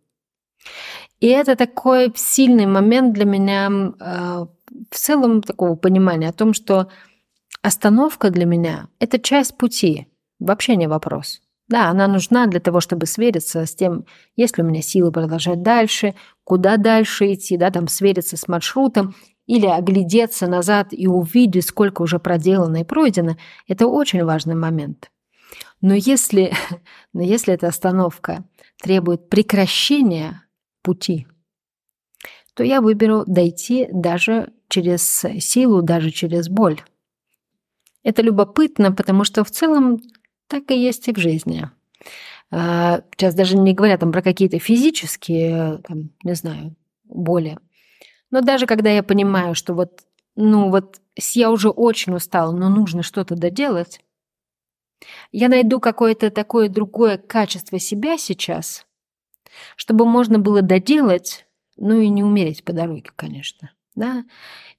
[1.20, 4.46] И это такой сильный момент для меня э,
[4.90, 6.88] в целом такого понимания о том, что
[7.62, 10.08] остановка для меня– это часть пути,
[10.38, 11.41] вообще не вопрос.
[11.68, 14.04] Да, она нужна для того, чтобы свериться с тем,
[14.36, 19.14] есть ли у меня силы продолжать дальше, куда дальше идти, да, там свериться с маршрутом
[19.46, 23.36] или оглядеться назад и увидеть, сколько уже проделано и пройдено.
[23.66, 25.10] Это очень важный момент.
[25.80, 26.52] Но если,
[27.12, 28.44] но если эта остановка
[28.82, 30.44] требует прекращения
[30.82, 31.26] пути,
[32.54, 36.80] то я выберу дойти даже через силу, даже через боль.
[38.02, 40.02] Это любопытно, потому что в целом
[40.52, 41.70] так и есть и в жизни.
[42.50, 47.56] А, сейчас даже не говоря там про какие-то физические, там, не знаю, боли.
[48.30, 50.02] Но даже когда я понимаю, что вот,
[50.36, 54.00] ну вот я уже очень устала, но нужно что-то доделать,
[55.32, 58.86] я найду какое-то такое другое качество себя сейчас,
[59.74, 61.46] чтобы можно было доделать,
[61.78, 63.70] ну и не умереть по дороге, конечно.
[63.94, 64.24] Да?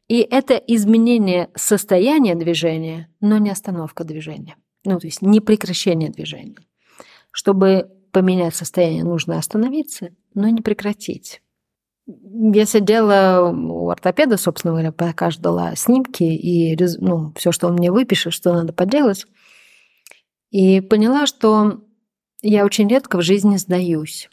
[0.07, 4.55] И это изменение состояния движения, но не остановка движения.
[4.85, 6.57] Ну, то есть не прекращение движения.
[7.31, 11.41] Чтобы поменять состояние, нужно остановиться, но не прекратить.
[12.05, 17.91] Я сидела у ортопеда, собственно говоря, пока ждала снимки и ну, все, что он мне
[17.91, 19.25] выпишет, что надо поделать.
[20.51, 21.81] И поняла, что
[22.41, 24.29] я очень редко в жизни сдаюсь.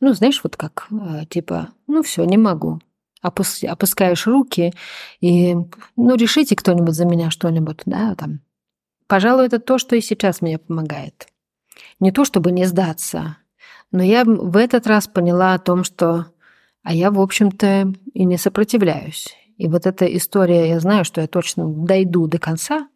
[0.00, 2.80] Ну, знаешь, вот как, э, типа, ну все, не могу.
[3.22, 4.72] Опус, опускаешь руки
[5.20, 5.54] и,
[5.96, 8.40] ну, решите кто-нибудь за меня что-нибудь, да, там.
[9.12, 11.28] Пожалуй, это то, что и сейчас мне помогает.
[12.00, 13.36] Не то, чтобы не сдаться,
[13.90, 16.28] но я в этот раз поняла о том, что,
[16.82, 19.36] а я, в общем-то, и не сопротивляюсь.
[19.58, 22.88] И вот эта история, я знаю, что я точно дойду до конца,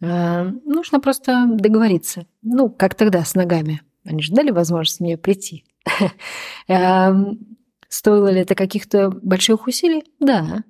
[0.00, 2.26] Э, нужно просто договориться.
[2.40, 3.82] Ну, как тогда с ногами.
[4.04, 5.64] Они же дали возможность мне прийти.
[6.68, 7.58] Эм,
[7.88, 10.02] стоило ли это каких-то больших усилий?
[10.18, 10.64] Да.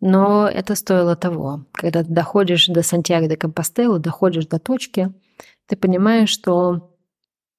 [0.00, 1.64] Но это стоило того.
[1.72, 5.12] Когда ты доходишь до Сантьяго де Компостелло, доходишь до точки,
[5.66, 6.94] ты понимаешь, что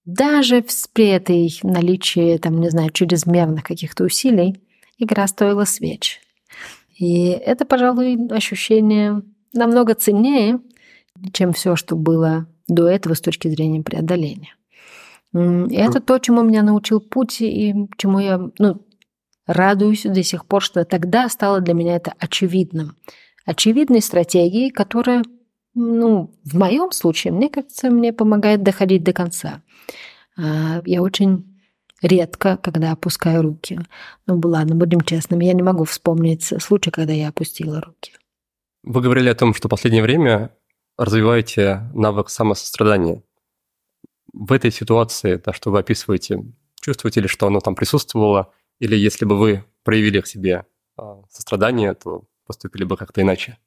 [0.06, 0.64] даже
[0.94, 4.62] при этой наличии, там, не знаю, чрезмерных каких-то усилий,
[4.98, 6.22] игра стоила свеч.
[6.98, 9.22] И это, пожалуй, ощущение
[9.54, 10.60] намного ценнее,
[11.34, 14.56] чем все, что было до этого с точки зрения преодоления.
[15.34, 18.82] И это то, чему меня научил путь, и чему я ну,
[19.50, 22.95] радуюсь до сих пор, что тогда стало для меня это очевидным.
[23.45, 25.24] Очевидной стратегией, которая,
[25.74, 29.64] ну, в моем случае, мне кажется, мне помогает доходить до конца.
[30.38, 31.60] А, я очень
[32.04, 33.80] редко, когда опускаю руки.
[34.28, 38.14] Ну, ладно, будем честными, я не могу вспомнить случай, когда я опустила руки.
[38.84, 40.56] Вы говорили о том, что в последнее время
[40.95, 43.24] развиваете навык самосострадания.
[44.32, 46.45] В этой ситуации, да, что вы описываете,
[46.82, 50.66] чувствуете ли, что оно там присутствовало, или если бы вы проявили к себе
[50.98, 53.58] а, сострадание, то поступили бы как-то иначе?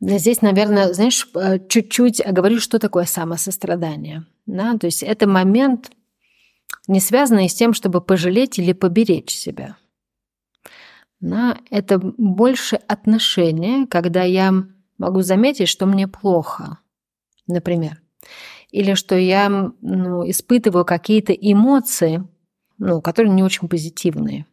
[0.00, 4.26] Здесь, наверное, знаешь, э, чуть-чуть говорю, что такое самосострадание.
[4.44, 4.76] Да?
[4.76, 5.90] То есть это момент,
[6.86, 9.76] не связанный с тем, чтобы пожалеть или поберечь себя.
[11.20, 11.58] Да?
[11.70, 14.52] Это больше отношение, когда я
[14.98, 16.78] могу заметить, что мне плохо,
[17.46, 18.02] например,
[18.70, 22.26] или что я ну, испытываю какие-то эмоции,
[22.78, 24.46] ну, которые не очень позитивные.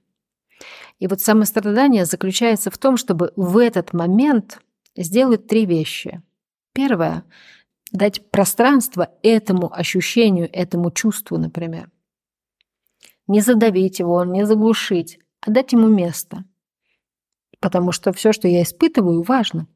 [0.99, 4.61] И вот самострадание заключается в том, чтобы в этот момент
[4.95, 6.21] сделать три вещи.
[6.73, 7.23] Первое–
[7.93, 11.89] дать пространство этому ощущению, этому чувству, например.
[13.27, 16.43] Не задавить его, не заглушить, а дать ему место.
[17.59, 19.67] Потому что все, что я испытываю, важно.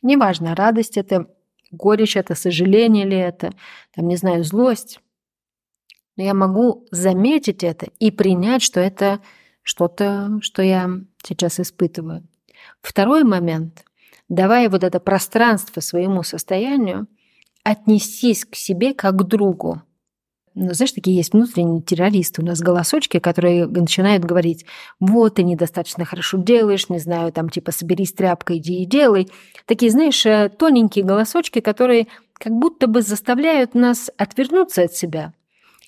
[0.00, 1.26] Неважно, радость это,
[1.70, 3.52] горечь это, сожаление ли это,
[3.94, 5.00] там, не знаю, злость.
[6.16, 9.20] Но я могу заметить это и принять, что это
[9.62, 10.88] что-то, что я
[11.22, 12.22] сейчас испытываю.
[12.80, 13.84] Второй момент,
[14.28, 17.08] давая вот это пространство своему состоянию,
[17.64, 19.82] отнестись к себе как к другу.
[20.54, 22.42] ну, знаешь, такие есть внутренние террористы.
[22.42, 24.66] У нас голосочки, которые начинают говорить,
[25.00, 29.28] вот, ты недостаточно хорошо делаешь, не знаю, там, типа, соберись тряпкой, иди и делай.
[29.66, 35.32] Такие, знаешь, э, тоненькие голосочки, которые как будто бы заставляют нас отвернуться от себя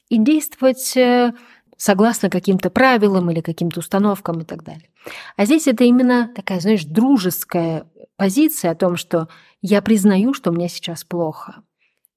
[0.08, 1.32] и действовать э,
[1.76, 4.88] согласно каким-то правилам или каким-то установкам и так далее.
[5.36, 7.86] А здесь это именно такая, знаешь, дружеская
[8.16, 9.28] позиция о том, что
[9.60, 11.62] я признаю, что мне сейчас плохо.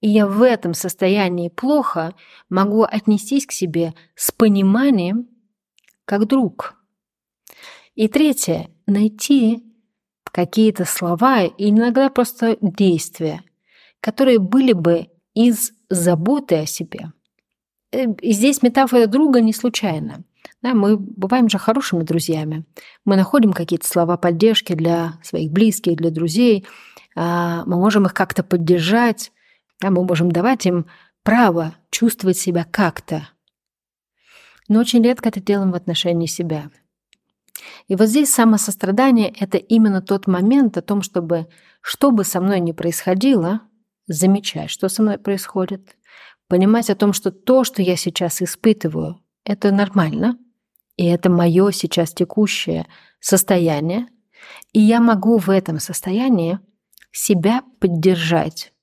[0.01, 2.15] И я в этом состоянии плохо
[2.49, 5.27] могу отнестись к себе с пониманием,
[6.05, 6.75] как друг.
[7.95, 9.63] И третье, найти
[10.23, 13.43] какие-то слова и иногда просто действия,
[13.99, 17.11] которые были бы из заботы о себе.
[17.91, 20.23] Э, и здесь метафора друга не случайна.
[20.61, 22.65] Да, мы бываем же хорошими друзьями.
[23.05, 26.65] Мы находим какие-то слова поддержки для своих близких, для друзей.
[27.15, 29.31] А, мы можем их как-то поддержать.
[29.79, 30.85] Да, мы можем давать им
[31.23, 33.29] право чувствовать себя как-то.
[34.67, 36.69] Но очень редко это делаем в отношении себя.
[37.87, 41.47] И вот здесь самосострадание– это именно тот момент о том, чтобы,
[41.81, 43.61] что бы со мной ни происходило,
[44.07, 45.95] замечать, что со мной происходит,
[46.49, 50.37] понимать о том, что то, что я сейчас испытываю, это нормально,
[50.97, 52.87] и это мое сейчас текущее
[53.21, 54.07] состояние,
[54.73, 56.59] и я могу в этом состоянии
[57.11, 58.73] себя поддержать.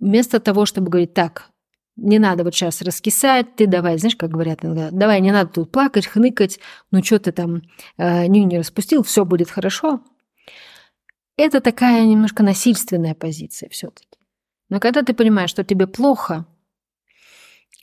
[0.00, 1.50] Вместо того, чтобы говорить, так,
[1.96, 5.70] не надо вот сейчас раскисать, ты давай, знаешь, как говорят иногда, давай, не надо тут
[5.70, 6.58] плакать, хныкать,
[6.90, 7.62] ну что ты там
[7.98, 10.02] э, не, распустил, все будет хорошо.
[11.36, 14.18] Это такая немножко насильственная позиция все-таки.
[14.70, 16.46] Но когда ты понимаешь, что тебе плохо,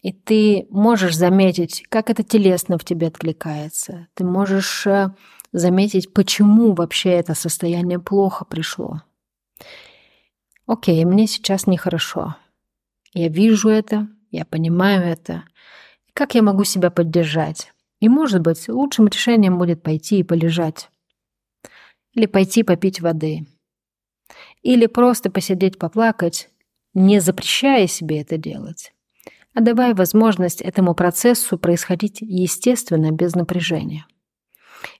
[0.01, 4.07] и ты можешь заметить, как это телесно в тебе откликается.
[4.13, 5.13] Ты можешь э,
[5.51, 9.01] заметить, почему вообще это состояние плохо пришло.
[10.65, 12.35] Окей, мне сейчас нехорошо.
[13.13, 15.43] Я вижу это, я понимаю это.
[16.13, 17.73] Как я могу себя поддержать?
[17.99, 20.89] И, может быть, лучшим решением будет пойти и полежать.
[22.13, 23.45] Или пойти попить воды.
[24.61, 26.49] Или просто посидеть, поплакать,
[26.93, 28.93] не запрещая себе это делать
[29.59, 34.05] а давая возможность этому процессу происходить естественно, без напряжения.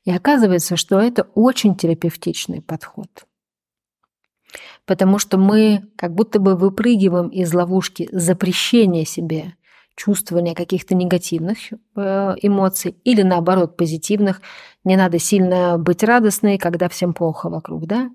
[0.04, 3.08] И оказывается, что это очень терапевтичный подход.
[4.86, 9.54] Потому что мы как будто бы выпрыгиваем из ловушки запрещения себе
[9.96, 11.58] чувствования каких-то негативных
[11.96, 14.42] э, эмоций или наоборот позитивных.
[14.84, 18.10] Не надо сильно быть радостной, когда всем плохо вокруг, да?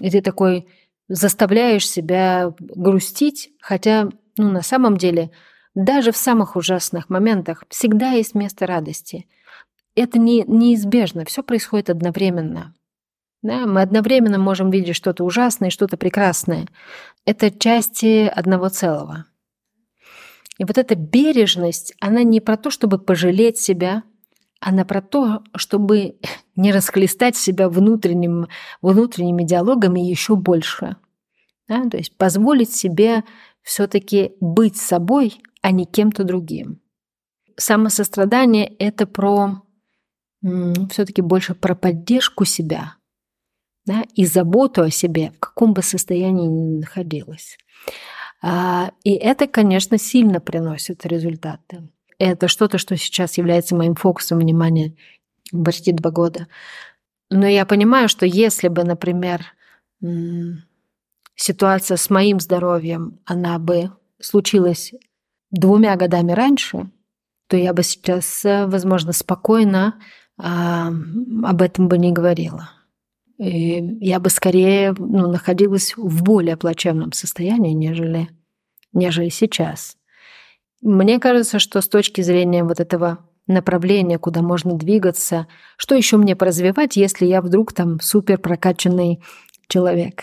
[0.00, 0.68] И ты такой
[1.08, 5.32] заставляешь себя грустить, хотя ну, на самом деле
[5.74, 9.26] даже в самых ужасных моментах всегда есть место радости.
[9.94, 12.74] Это не, неизбежно, все происходит одновременно.
[13.42, 16.68] Да, мы одновременно можем видеть что-то ужасное и что-то прекрасное.
[17.24, 19.26] Это части одного целого.
[20.58, 24.02] И вот эта бережность, она не про то, чтобы пожалеть себя,
[24.60, 26.18] она про то, чтобы
[26.56, 28.48] не расхлестать себя внутренним,
[28.82, 30.96] внутренними диалогами еще больше.
[31.66, 31.88] Да?
[31.88, 33.24] То есть позволить себе
[33.62, 36.80] все-таки быть собой, а не кем-то другим.
[37.56, 39.62] Самосострадание— это про
[40.90, 42.94] все-таки больше про поддержку себя
[43.84, 47.58] да, и заботу о себе, в каком бы состоянии ни находилась.
[48.42, 51.88] А, и это, конечно, сильно приносит результаты.
[52.18, 54.94] Это что-то, что сейчас является моим фокусом внимания
[55.52, 56.46] почти два года.
[57.30, 59.44] Но я понимаю, что если бы, например,
[61.34, 63.90] ситуация с моим здоровьем, она бы
[64.20, 64.92] случилась
[65.50, 66.90] двумя годами раньше,
[67.48, 69.96] то я бы сейчас, э, возможно, спокойно
[70.38, 70.88] а,
[71.44, 72.70] об этом бы не говорила.
[73.38, 78.28] И я бы скорее ну, находилась в более плачевном состоянии, нежели,
[78.92, 79.96] нежели сейчас.
[80.82, 85.46] Мне кажется, что с точки зрения вот этого направления, куда можно двигаться,
[85.76, 89.22] что еще мне поразвивать, если я вдруг там супер прокачанный
[89.68, 90.22] человек,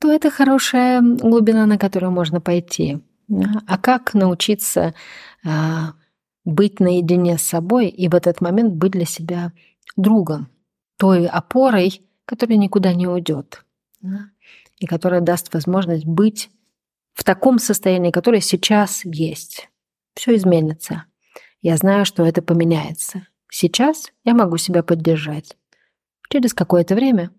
[0.00, 3.00] то это хорошая глубина, на которую можно пойти.
[3.28, 4.94] А как научиться
[5.44, 5.94] а,
[6.44, 9.52] быть наедине с собой и в этот момент быть для себя
[9.96, 10.48] другом,
[10.96, 13.64] той опорой, которая никуда не уйдет,
[14.78, 16.50] и которая даст возможность быть
[17.14, 19.68] в таком состоянии, которое сейчас есть.
[20.14, 21.04] Все изменится.
[21.62, 23.26] Я знаю, что это поменяется.
[23.50, 25.56] Сейчас я могу себя поддержать.
[26.28, 27.30] Через какое-то время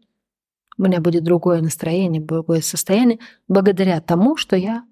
[0.77, 4.84] у меня будет другое настроение, другое состояние, благодаря тому, что я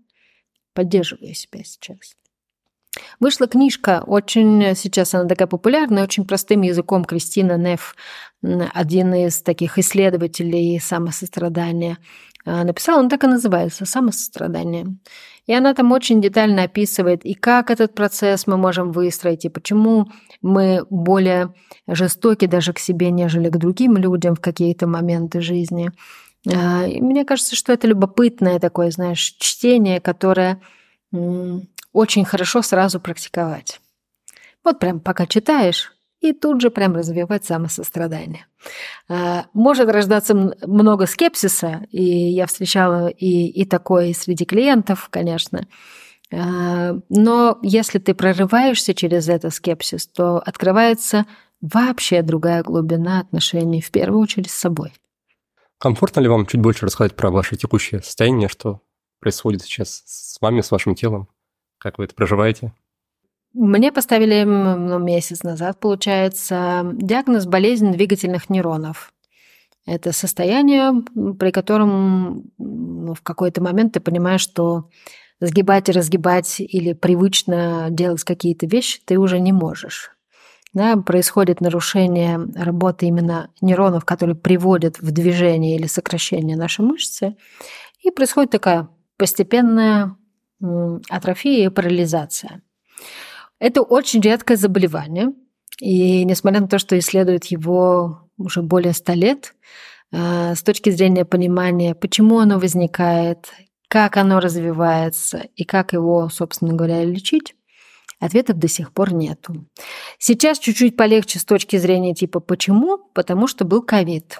[0.75, 2.15] поддерживаю себя сейчас.
[3.19, 7.95] Вышла книжка, очень сейчас она такая популярная, очень простым языком Кристина Неф,
[8.41, 11.97] один из таких исследователей самосострадания.
[12.45, 14.85] написала, он так и называется «Самосострадание».
[15.47, 20.07] И она там очень детально описывает, и как этот процесс мы можем выстроить, и почему
[20.41, 21.53] мы более
[21.87, 25.91] жестоки даже к себе, нежели к другим людям в какие-то моменты жизни.
[26.53, 30.61] А, и мне кажется, что это любопытное такое, знаешь, чтение, которое
[31.93, 33.79] очень хорошо сразу практиковать.
[34.63, 38.47] Вот прям пока читаешь, и тут же прям развивать самосострадание.
[39.07, 45.67] А, может рождаться много скепсиса, и я встречала и, и такое среди клиентов, конечно.
[46.33, 51.25] А, но если ты прорываешься через этот скепсис, то открывается
[51.61, 54.93] вообще другая глубина отношений, в первую очередь с собой.
[55.85, 58.81] Комфортно ли вам чуть больше рассказать про ваше текущее состояние, что
[59.19, 61.27] происходит сейчас с вами, с вашим телом?
[61.77, 62.73] Как вы это проживаете?
[63.53, 69.13] Мне поставили ну, месяц назад, получается, диагноз болезнь двигательных нейронов.
[69.85, 71.03] Это состояние,
[71.37, 74.89] при котором ну, в какой-то момент ты понимаешь, что
[75.39, 80.14] сгибать и разгибать или привычно делать какие-то вещи ты уже не можешь.
[80.75, 87.37] Да, происходит нарушение работы именно нейронов, которые приводят в движение или сокращение нашей мышцы,
[88.01, 90.17] и происходит такая постепенная
[91.09, 92.61] атрофия и парализация.
[93.57, 95.31] Это очень редкое заболевание,
[95.79, 99.55] и несмотря на то, что исследуют его уже более ста лет,
[100.11, 103.49] э, с точки зрения понимания, почему оно возникает,
[103.87, 107.55] как оно развивается и как его, собственно говоря, лечить,
[108.19, 109.65] ответов до сих пор нету.
[110.17, 114.39] Сейчас чуть-чуть полегче с точки зрения типа почему, потому что был ковид.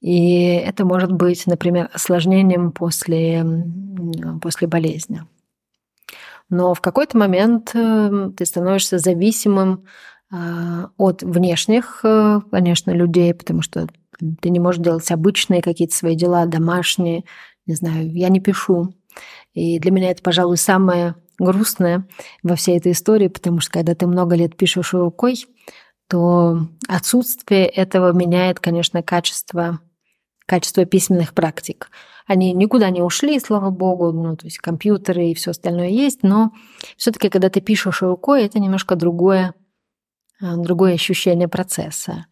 [0.00, 3.44] И это может быть, например, осложнением после,
[4.40, 5.22] после болезни.
[6.48, 9.84] Но в какой-то момент э, ты становишься зависимым
[10.32, 13.86] а, от внешних, э, конечно, людей, потому что
[14.40, 17.24] ты не можешь делать обычные какие-то свои дела, домашние,
[17.66, 18.94] не знаю, я не пишу.
[19.54, 22.06] И для меня это, пожалуй, самое грустное
[22.42, 25.46] во всей этой истории, потому что когда ты много лет пишешь рукой,
[26.08, 26.58] то
[26.88, 29.80] отсутствие этого меняет, конечно, качество,
[30.46, 31.90] качество письменных практик.
[32.26, 36.52] Они никуда не ушли, слава богу, ну, то есть компьютеры и все остальное есть, но
[36.96, 39.54] все-таки, когда ты пишешь рукой, это немножко другое,
[40.40, 42.26] а, другое ощущение процесса.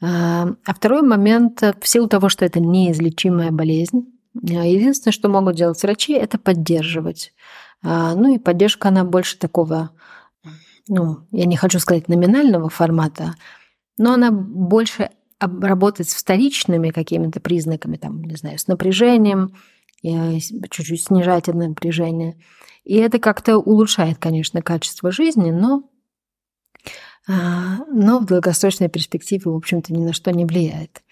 [0.00, 5.82] А, а второй момент, в силу того, что это неизлечимая болезнь, единственное, что могут делать
[5.82, 7.32] врачи, это поддерживать.
[7.82, 9.90] Ну и поддержка, она больше такого,
[10.88, 13.34] ну, я не хочу сказать номинального формата,
[13.98, 19.54] но она больше работать с вторичными какими-то признаками, там, не знаю, с напряжением,
[20.02, 22.38] чуть-чуть снижать это напряжение.
[22.84, 25.90] И это как-то улучшает, конечно, качество жизни, но,
[27.28, 31.02] а, но в долгосрочной перспективе, в общем-то, ни на что не влияет.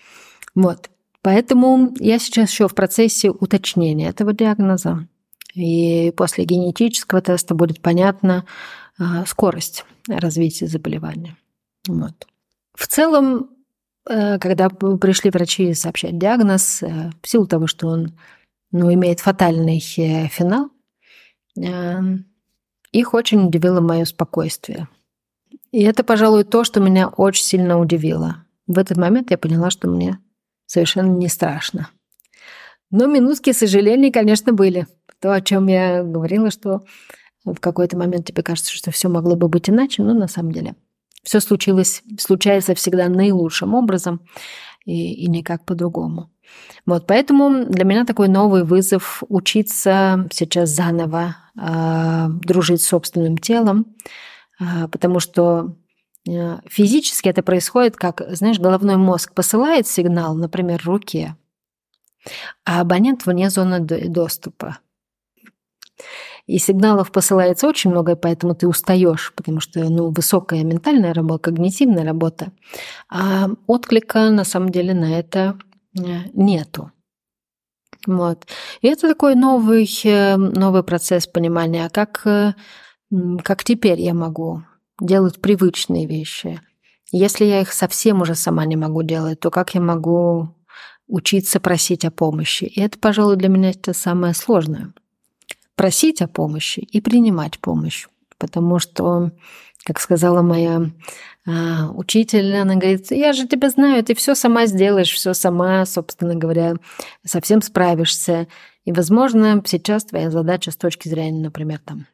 [0.55, 0.89] Вот.
[1.25, 5.09] Поэтому я сейчас еще в процессе уточнения этого диагноза.
[5.55, 8.45] И после генетического теста будет понятна
[9.27, 11.37] скорость развития заболевания.
[11.89, 12.29] Вот.
[12.77, 13.49] В целом,
[14.09, 18.13] Э, когда пришли врачи сообщать диагноз, э, в силу того, что он
[18.71, 20.71] ну, имеет фатальный э, финал,
[22.91, 24.89] их очень удивило мое спокойствие.
[25.71, 28.45] И это, пожалуй, то, что меня очень сильно удивило.
[28.67, 30.19] В этот момент я поняла, что мне
[30.67, 31.89] совершенно не страшно.
[32.91, 34.87] Но минутки сожалений, конечно, были.
[35.21, 36.83] То, о чем я говорила, что
[37.45, 40.75] в какой-то момент тебе кажется, что все могло бы быть иначе, но на самом деле
[41.25, 44.21] все случилось, случается всегда наилучшим образом
[44.85, 46.31] и, и никак по-другому.
[46.87, 53.97] Вот, поэтому для меня такой новый вызов учиться сейчас заново э, дружить с собственным телом,
[54.61, 55.77] э, потому что
[56.27, 61.37] физически это происходит, как, знаешь, головной мозг посылает сигнал, например, руке,
[62.65, 64.79] а абонент вне зоны доступа.
[66.47, 72.05] И сигналов посылается очень много, поэтому ты устаешь, потому что ну, высокая ментальная работа, когнитивная
[72.05, 72.53] работа.
[73.09, 75.59] А отклика на самом деле на это
[75.97, 76.03] э,
[76.35, 76.93] нету.
[78.07, 78.47] Вот.
[78.83, 82.53] И это такой новый, э, новый процесс понимания, как, э,
[83.43, 84.65] как теперь я могу
[85.05, 86.61] делать привычные вещи.
[87.13, 90.49] Если я их совсем уже сама не могу делать, то как я могу
[91.07, 92.65] учиться просить о помощи?
[92.65, 94.93] И это, пожалуй, для меня это самое сложное
[95.77, 98.07] просить о помощи и принимать помощь.
[98.39, 99.31] Потому что,
[99.85, 100.91] как сказала моя
[101.47, 106.35] а, учитель, она говорит, я же тебя знаю, ты все сама сделаешь, все сама, собственно
[106.35, 106.75] говоря,
[107.25, 108.49] совсем справишься.
[108.85, 112.07] И, возможно, сейчас твоя задача с точки зрения, например, там,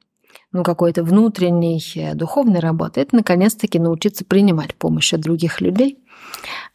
[0.53, 5.99] ну, какой-то внутренней э, духовной работы, это наконец-таки научиться принимать помощь от других людей,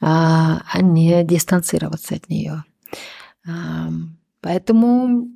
[0.02, 2.64] а, а не дистанцироваться от нее.
[4.42, 5.28] Поэтому,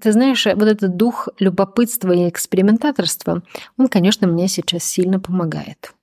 [0.00, 3.42] ты знаешь, вот этот дух любопытства и экспериментаторства,
[3.78, 5.94] он, конечно, мне сейчас сильно помогает.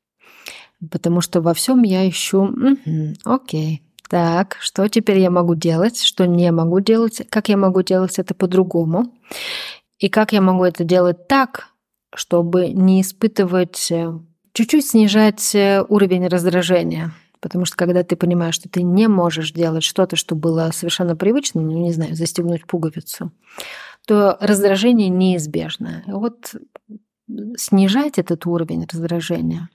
[0.92, 2.54] Потому что во всем я ищу,
[3.24, 8.20] окей, так, что теперь я могу делать, что не могу делать, как я могу делать
[8.20, 9.12] это по-другому,
[10.00, 11.70] и как я могу это делать так,
[12.14, 14.12] чтобы не испытывать, э,
[14.54, 17.14] чуть-чуть снижать э, уровень раздражения.
[17.40, 21.68] Потому что когда ты понимаешь, что ты не можешь делать что-то, что было совершенно привычным,
[21.68, 23.32] ну, не знаю, застегнуть пуговицу,
[24.08, 26.04] то раздражение неизбежно.
[26.08, 26.56] Вот
[27.58, 29.70] снижать этот уровень раздражения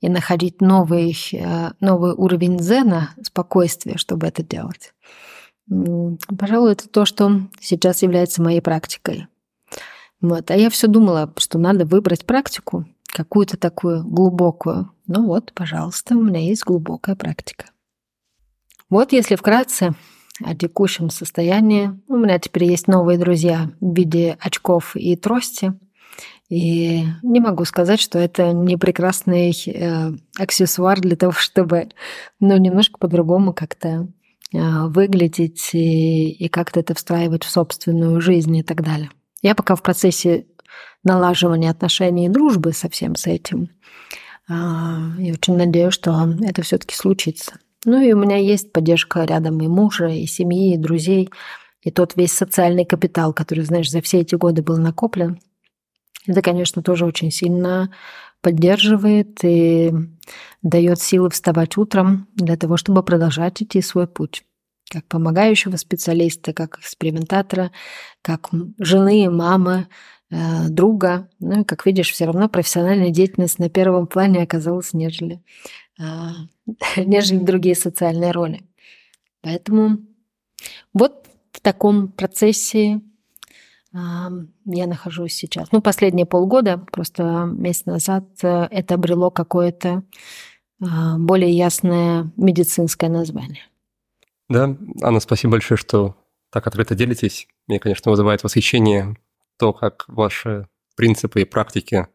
[0.00, 4.92] и находить новый, э, новый уровень зена, спокойствия, чтобы это делать.
[6.38, 9.26] Пожалуй, это то, что сейчас является моей практикой.
[10.28, 10.50] Вот.
[10.50, 14.90] А я все думала, что надо выбрать практику, какую-то такую глубокую.
[15.06, 17.66] Ну вот, пожалуйста, у меня есть глубокая практика.
[18.88, 19.94] Вот если вкратце
[20.44, 21.98] о текущем состоянии.
[22.08, 25.72] У меня теперь есть новые друзья в виде очков и трости.
[26.48, 31.88] И не могу сказать, что это не прекрасный э, аксессуар для того, чтобы
[32.38, 34.08] ну, немножко по-другому как-то
[34.52, 39.10] э, выглядеть и, и как-то это встраивать в собственную жизнь и так далее.
[39.46, 40.46] Я пока в процессе
[41.04, 43.70] налаживания отношений и дружбы со всем с этим.
[44.48, 44.54] Э,
[45.20, 47.52] и очень надеюсь, что это все-таки случится.
[47.84, 51.30] Ну и у меня есть поддержка рядом и мужа, и семьи, и друзей,
[51.82, 55.38] и тот весь социальный капитал, который, знаешь, за все эти годы был накоплен–
[56.26, 57.90] это, конечно, тоже очень сильно
[58.40, 59.92] поддерживает и
[60.62, 64.44] дает силы вставать утром для того, чтобы продолжать идти свой путь.
[64.90, 67.72] Как помогающего специалиста, как экспериментатора,
[68.22, 69.88] как жены, мамы,
[70.30, 71.28] э, друга.
[71.40, 75.42] Ну и, как видишь, все равно профессиональная деятельность на первом плане оказалась, нежели,
[75.98, 76.04] э,
[76.96, 78.62] нежели другие социальные роли.
[79.42, 79.98] Поэтому
[80.92, 83.00] вот в таком процессе
[83.92, 85.72] я нахожусь сейчас.
[85.72, 90.02] Ну, последние полгода, просто месяц назад, э, это обрело какое-то
[90.82, 93.62] а, более ясное медицинское название.
[94.48, 96.16] Да, Анна, спасибо большое, что
[96.50, 97.48] так открыто делитесь.
[97.66, 99.16] Мне, конечно, вызывает восхищение
[99.58, 102.08] то, как ваши принципы и практики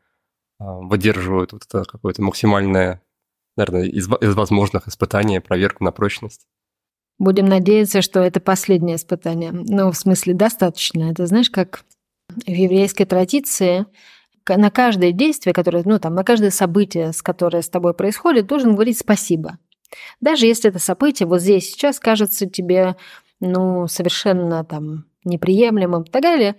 [0.59, 3.01] а, выдерживают вот это какое-то максимальное,
[3.57, 6.47] наверное, из, из возможных испытаний, проверку на прочность.
[7.19, 9.51] Будем надеяться, что это последнее испытание.
[9.51, 11.11] Ну, в смысле, достаточно.
[11.11, 11.83] Это знаешь, как
[12.29, 13.85] в еврейской традиции
[14.47, 18.97] на каждое действие, которое, ну, там, на каждое событие, которое с тобой происходит, должен говорить
[18.97, 19.59] спасибо.
[20.19, 22.95] Даже если это событие вот здесь сейчас кажется тебе,
[23.39, 26.55] ну, совершенно там неприемлемым и так далее,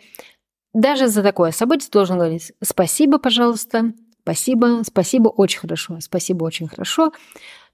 [0.75, 3.93] даже за такое событие должен говорить спасибо, пожалуйста,
[4.23, 7.13] спасибо, спасибо, очень хорошо, спасибо, очень хорошо.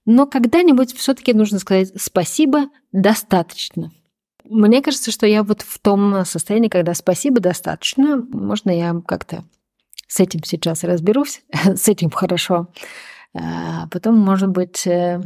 [0.05, 3.93] Но когда-нибудь все-таки нужно сказать спасибо достаточно.
[4.45, 8.17] Мне кажется, что я вот в том состоянии, когда спасибо достаточно.
[8.17, 9.45] Можно я как-то
[10.07, 12.69] с этим сейчас разберусь, с этим хорошо.
[13.35, 15.21] А потом, может быть, э,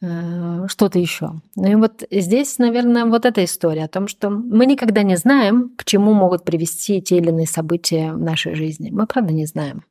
[0.00, 1.32] что-то еще.
[1.56, 5.72] Ну и вот здесь, наверное, вот эта история о том, что мы никогда не знаем,
[5.76, 8.90] к чему могут привести те или иные события в нашей жизни.
[8.90, 9.84] Мы, правда, не знаем.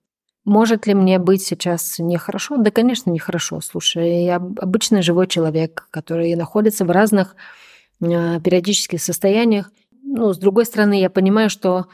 [0.45, 2.55] Может ли мне быть сейчас нехорошо?
[2.55, 3.59] Да, конечно, нехорошо.
[3.59, 7.35] Слушай, я обычный живой человек, который находится в разных
[7.99, 9.69] э, периодических состояниях.
[10.03, 11.87] Ну, с другой стороны, я понимаю, что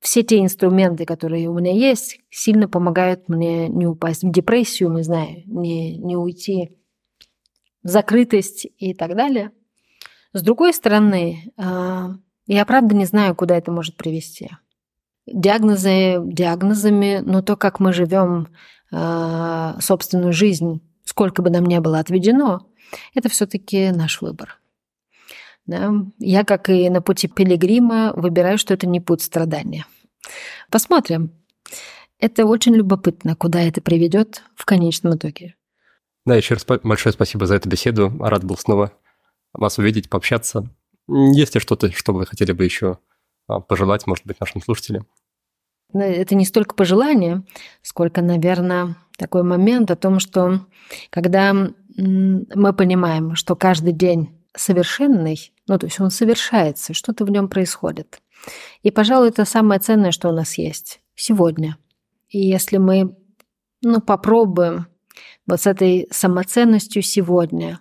[0.00, 5.04] все те инструменты, которые у меня есть, сильно помогают мне не упасть в депрессию, мы
[5.04, 6.72] знаем, не, не уйти
[7.84, 9.52] закрытость и так далее.
[10.32, 12.08] С другой стороны, э,
[12.46, 14.50] я правда не знаю, куда это может привести.
[15.26, 18.48] Диагнозы диагнозами, но то, как мы живем
[18.90, 22.66] э, собственную жизнь, сколько бы нам ни было отведено,
[23.14, 24.58] это все-таки наш выбор.
[25.66, 25.92] Да?
[26.18, 29.86] Я, как и на пути пилигрима, выбираю, что это не путь страдания.
[30.70, 31.30] Посмотрим.
[32.18, 35.54] Это очень любопытно, куда это приведет в конечном итоге.
[36.24, 38.10] Да, еще раз большое спасибо за эту беседу.
[38.18, 38.92] Рад был снова
[39.52, 40.68] вас увидеть, пообщаться.
[41.06, 42.98] Есть ли что-то, что вы хотели бы еще
[43.46, 45.06] а, пожелать, может быть, нашим слушателям?
[45.92, 47.44] Ну, это не столько пожелание,
[47.82, 50.66] сколько, наверное, такой момент о том, что
[51.10, 57.48] когда мы понимаем, что каждый день совершенный, ну, то есть он совершается, что-то в нем
[57.48, 58.20] происходит.
[58.82, 61.76] И, пожалуй, это самое ценное, что у нас есть сегодня.
[62.28, 63.16] И если мы,
[63.82, 64.86] ну, попробуем
[65.46, 67.80] вот с этой самоценностью сегодня,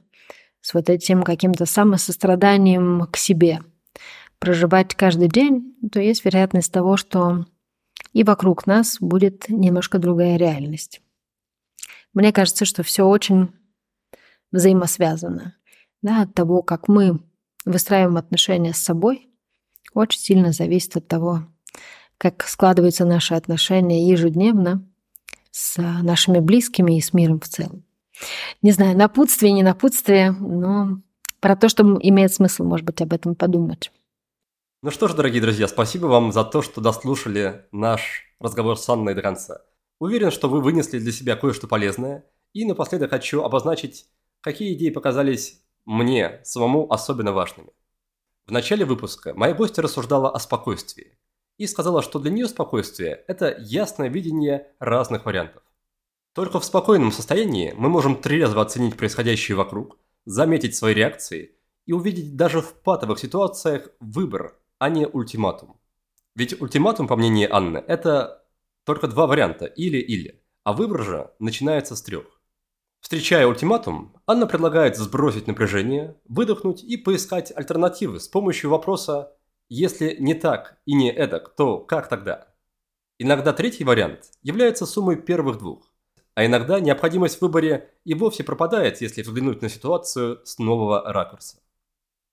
[0.62, 3.62] с вот этим каким-то самосостраданием к себе–
[4.44, 7.46] проживать каждый день, то есть вероятность того, что
[8.12, 11.02] и вокруг нас будет немножко другая реальность.
[12.14, 13.52] Мне кажется, что все очень
[14.52, 15.56] взаимосвязано.
[16.02, 17.22] Да, от того, как мы
[17.64, 19.30] выстраиваем отношения с собой,
[19.94, 21.48] очень сильно зависит от того,
[22.18, 24.86] как складываются наши отношения ежедневно
[25.54, 27.84] с нашими близкими и с миром в целом.
[28.64, 31.00] Не знаю, напутствие, не напутствие, но
[31.40, 33.92] про то, что имеет смысл, может быть, об этом подумать.
[34.82, 39.14] Ну что ж, дорогие друзья, спасибо вам за то, что дослушали наш разговор с Анной
[39.14, 39.62] до конца.
[40.00, 42.26] Уверен, что вы вынесли для себя кое-что полезное.
[42.54, 44.08] И напоследок хочу обозначить,
[44.42, 47.70] какие идеи показались мне самому особенно важными.
[48.48, 51.18] В начале выпуска моя гостья рассуждала о спокойствии
[51.58, 55.64] и сказала, что для нее спокойствие– это ясное видение разных вариантов.
[56.34, 61.56] Только в спокойном состоянии мы можем трезво оценить происходящее вокруг, заметить свои реакции
[61.86, 65.80] и увидеть даже в патовых ситуациях выбор, а не ультиматум.
[66.36, 68.44] Ведь ультиматум, по мнению Анны, это
[68.84, 72.26] только два варианта– или-или, а выбор же начинается с трех.
[73.00, 79.34] Встречая ультиматум, Анна предлагает сбросить напряжение, выдохнуть и поискать альтернативы с помощью вопроса
[79.74, 82.48] «если не так и не эдак, то как тогда?».
[83.18, 85.92] Иногда третий вариант является суммой первых двух,
[86.36, 91.58] а иногда необходимость в выборе и вовсе пропадает, если взглянуть на ситуацию с нового ракурса.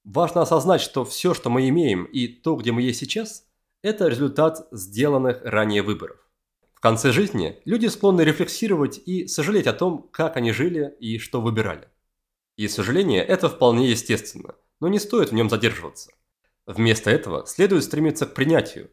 [0.04, 3.46] Важно осознать, что все, что мы имеем и то, где мы есть сейчас,
[3.82, 6.18] это результат сделанных ранее выборов.
[6.74, 11.40] В конце жизни люди склонны рефлексировать и сожалеть о том, как они жили и что
[11.40, 11.88] выбирали.
[12.56, 16.10] И сожаление– это вполне естественно, но не стоит в нем задерживаться.
[16.70, 18.90] Вместо этого следует стремиться к принятию.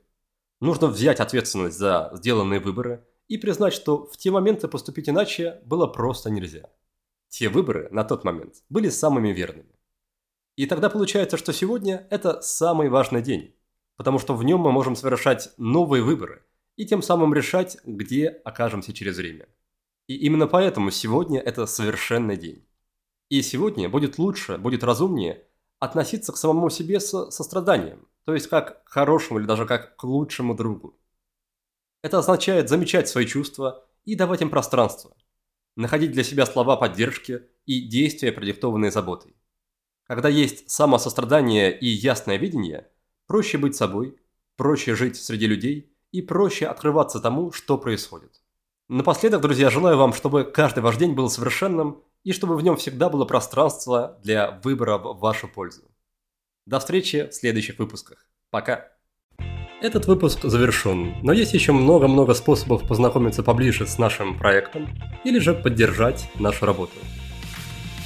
[0.60, 5.86] Нужно взять ответственность за сделанные выборы и признать, что в те моменты поступить иначе было
[5.86, 6.72] просто нельзя.
[7.30, 9.80] Те выборы на тот момент были самыми верными.
[10.56, 13.56] И тогда получается, что сегодня– это самый важный день,
[13.95, 16.44] потому что в нем мы можем совершать новые выборы–
[16.78, 19.48] и тем самым решать, где окажемся через время.
[20.08, 22.66] И именно поэтому сегодня это совершенный день.
[23.30, 25.44] И сегодня будет лучше, будет разумнее
[25.80, 30.04] относиться к самому себе с состраданием, то есть как к хорошему или даже как к
[30.04, 30.99] лучшему другу.
[32.02, 35.16] Это означает замечать свои чувства и давать им пространство,
[35.76, 39.36] находить для себя слова поддержки и действия, продиктованные заботой.
[40.06, 42.90] Когда есть самосострадание и ясное видение,
[43.26, 44.18] проще быть собой,
[44.56, 48.41] проще жить среди людей– и проще открываться тому, что происходит.
[48.90, 53.08] Напоследок, друзья, желаю вам, чтобы каждый ваш день был совершенным и чтобы в нем всегда
[53.08, 55.84] было пространство для выбора в вашу пользу.
[56.66, 58.18] До встречи в следующих выпусках.
[58.52, 58.90] Пока!
[59.82, 64.90] Этот выпуск завершен, но есть еще много-много способов познакомиться поближе с нашим проектом
[65.24, 66.98] или же поддержать нашу работу.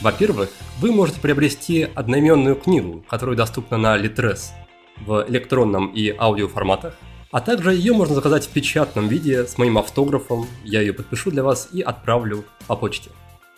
[0.03, 4.51] Во-первых, вы можете приобрести одноименную книгу, которая доступна на Litres
[4.97, 6.95] в электронном и аудиоформатах–
[7.31, 11.43] а также ее можно заказать в печатном виде с моим автографом, я ее подпишу для
[11.43, 13.09] вас и отправлю по почте.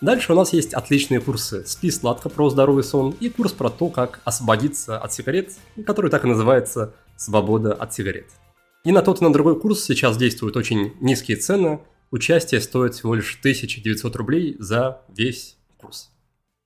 [0.04, 3.88] Дальше у нас есть отличные курсы «Спи сладко» про здоровый сон и курс про то,
[3.88, 5.54] как освободиться от сигарет,
[5.86, 8.26] который так и называется «Свобода от сигарет».
[8.84, 11.80] И на тот и на другой курс сейчас действуют очень низкие цены,
[12.12, 16.12] участие стоит всего лишь 1900 рублей за весь курс.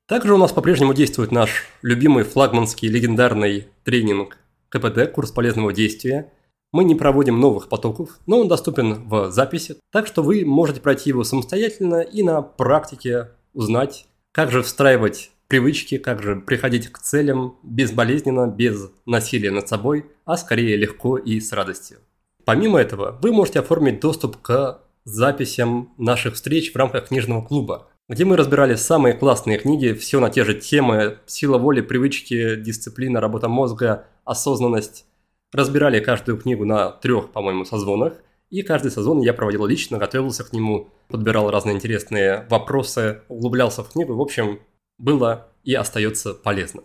[0.07, 4.39] Также у нас по-прежнему действует наш любимый флагманский легендарный тренинг
[4.69, 6.31] КПД, курс полезного действия–
[6.71, 11.09] мы не проводим новых потоков, но он доступен в записи, так что вы можете пройти
[11.09, 17.57] его самостоятельно и на практике узнать, как же встраивать привычки, как же приходить к целям
[17.63, 21.99] безболезненно, без насилия над собой, а скорее легко и с радостью.
[22.45, 28.23] Помимо этого, вы можете оформить доступ к записям наших встреч в рамках книжного клуба, где
[28.23, 33.49] мы разбирали самые классные книги, все на те же темы, сила воли, привычки, дисциплина, работа
[33.49, 35.05] мозга, осознанность,
[35.51, 38.13] разбирали каждую книгу на трех, по-моему, созвонах,
[38.49, 43.89] и каждый сезон я проводил лично, готовился к нему, подбирал разные интересные вопросы, углублялся в
[43.89, 44.15] книгу.
[44.15, 44.59] В общем,
[44.97, 46.83] было и остается полезно.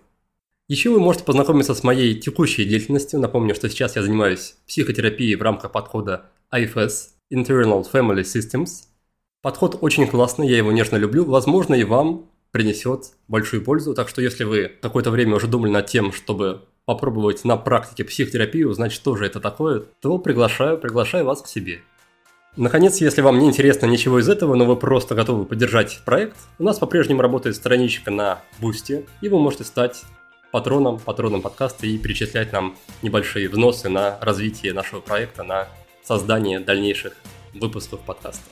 [0.69, 3.21] Еще вы можете познакомиться с моей текущей деятельностью.
[3.21, 8.87] Напомню, что сейчас я занимаюсь психотерапией в рамках подхода IFS– Internal Family Systems.
[9.43, 11.25] Подход очень классный, я его нежно люблю.
[11.25, 13.95] Возможно, и вам принесет большую пользу.
[13.95, 18.71] Так что если вы какое-то время уже думали над тем, чтобы попробовать на практике психотерапию,
[18.71, 21.83] узнать, что же это такое, то приглашаю, приглашаю вас к себе.
[22.57, 26.65] Наконец, если вам не интересно ничего из этого, но вы просто готовы поддержать проект, у
[26.65, 30.03] нас по-прежнему работает страничка на Boosty, и вы можете стать
[30.51, 35.69] патроном, патроном подкаста и перечислять нам небольшие взносы на развитие нашего проекта, на
[36.05, 37.15] создание дальнейших
[37.55, 38.45] выпусков подкаста.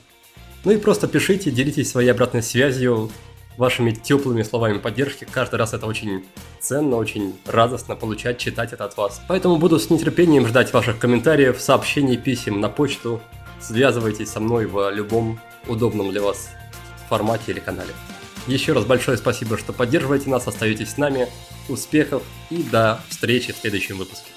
[0.65, 3.11] Ну и просто пишите, делитесь своей обратной связью,
[3.57, 5.27] вашими теплыми словами поддержки.
[5.31, 6.25] Каждый раз это очень
[6.61, 9.21] ценно, очень радостно получать, читать это от вас.
[9.29, 13.21] Поэтому буду с нетерпением ждать ваших комментариев, сообщений, писем на почту.
[13.61, 16.51] Связывайтесь со мной в любом удобном для вас
[17.09, 17.93] формате или канале.
[18.47, 21.29] еще раз большое спасибо, что поддерживаете нас, остаетесь с нами.
[21.69, 24.30] Успехов и до встречи в следующем выпуске.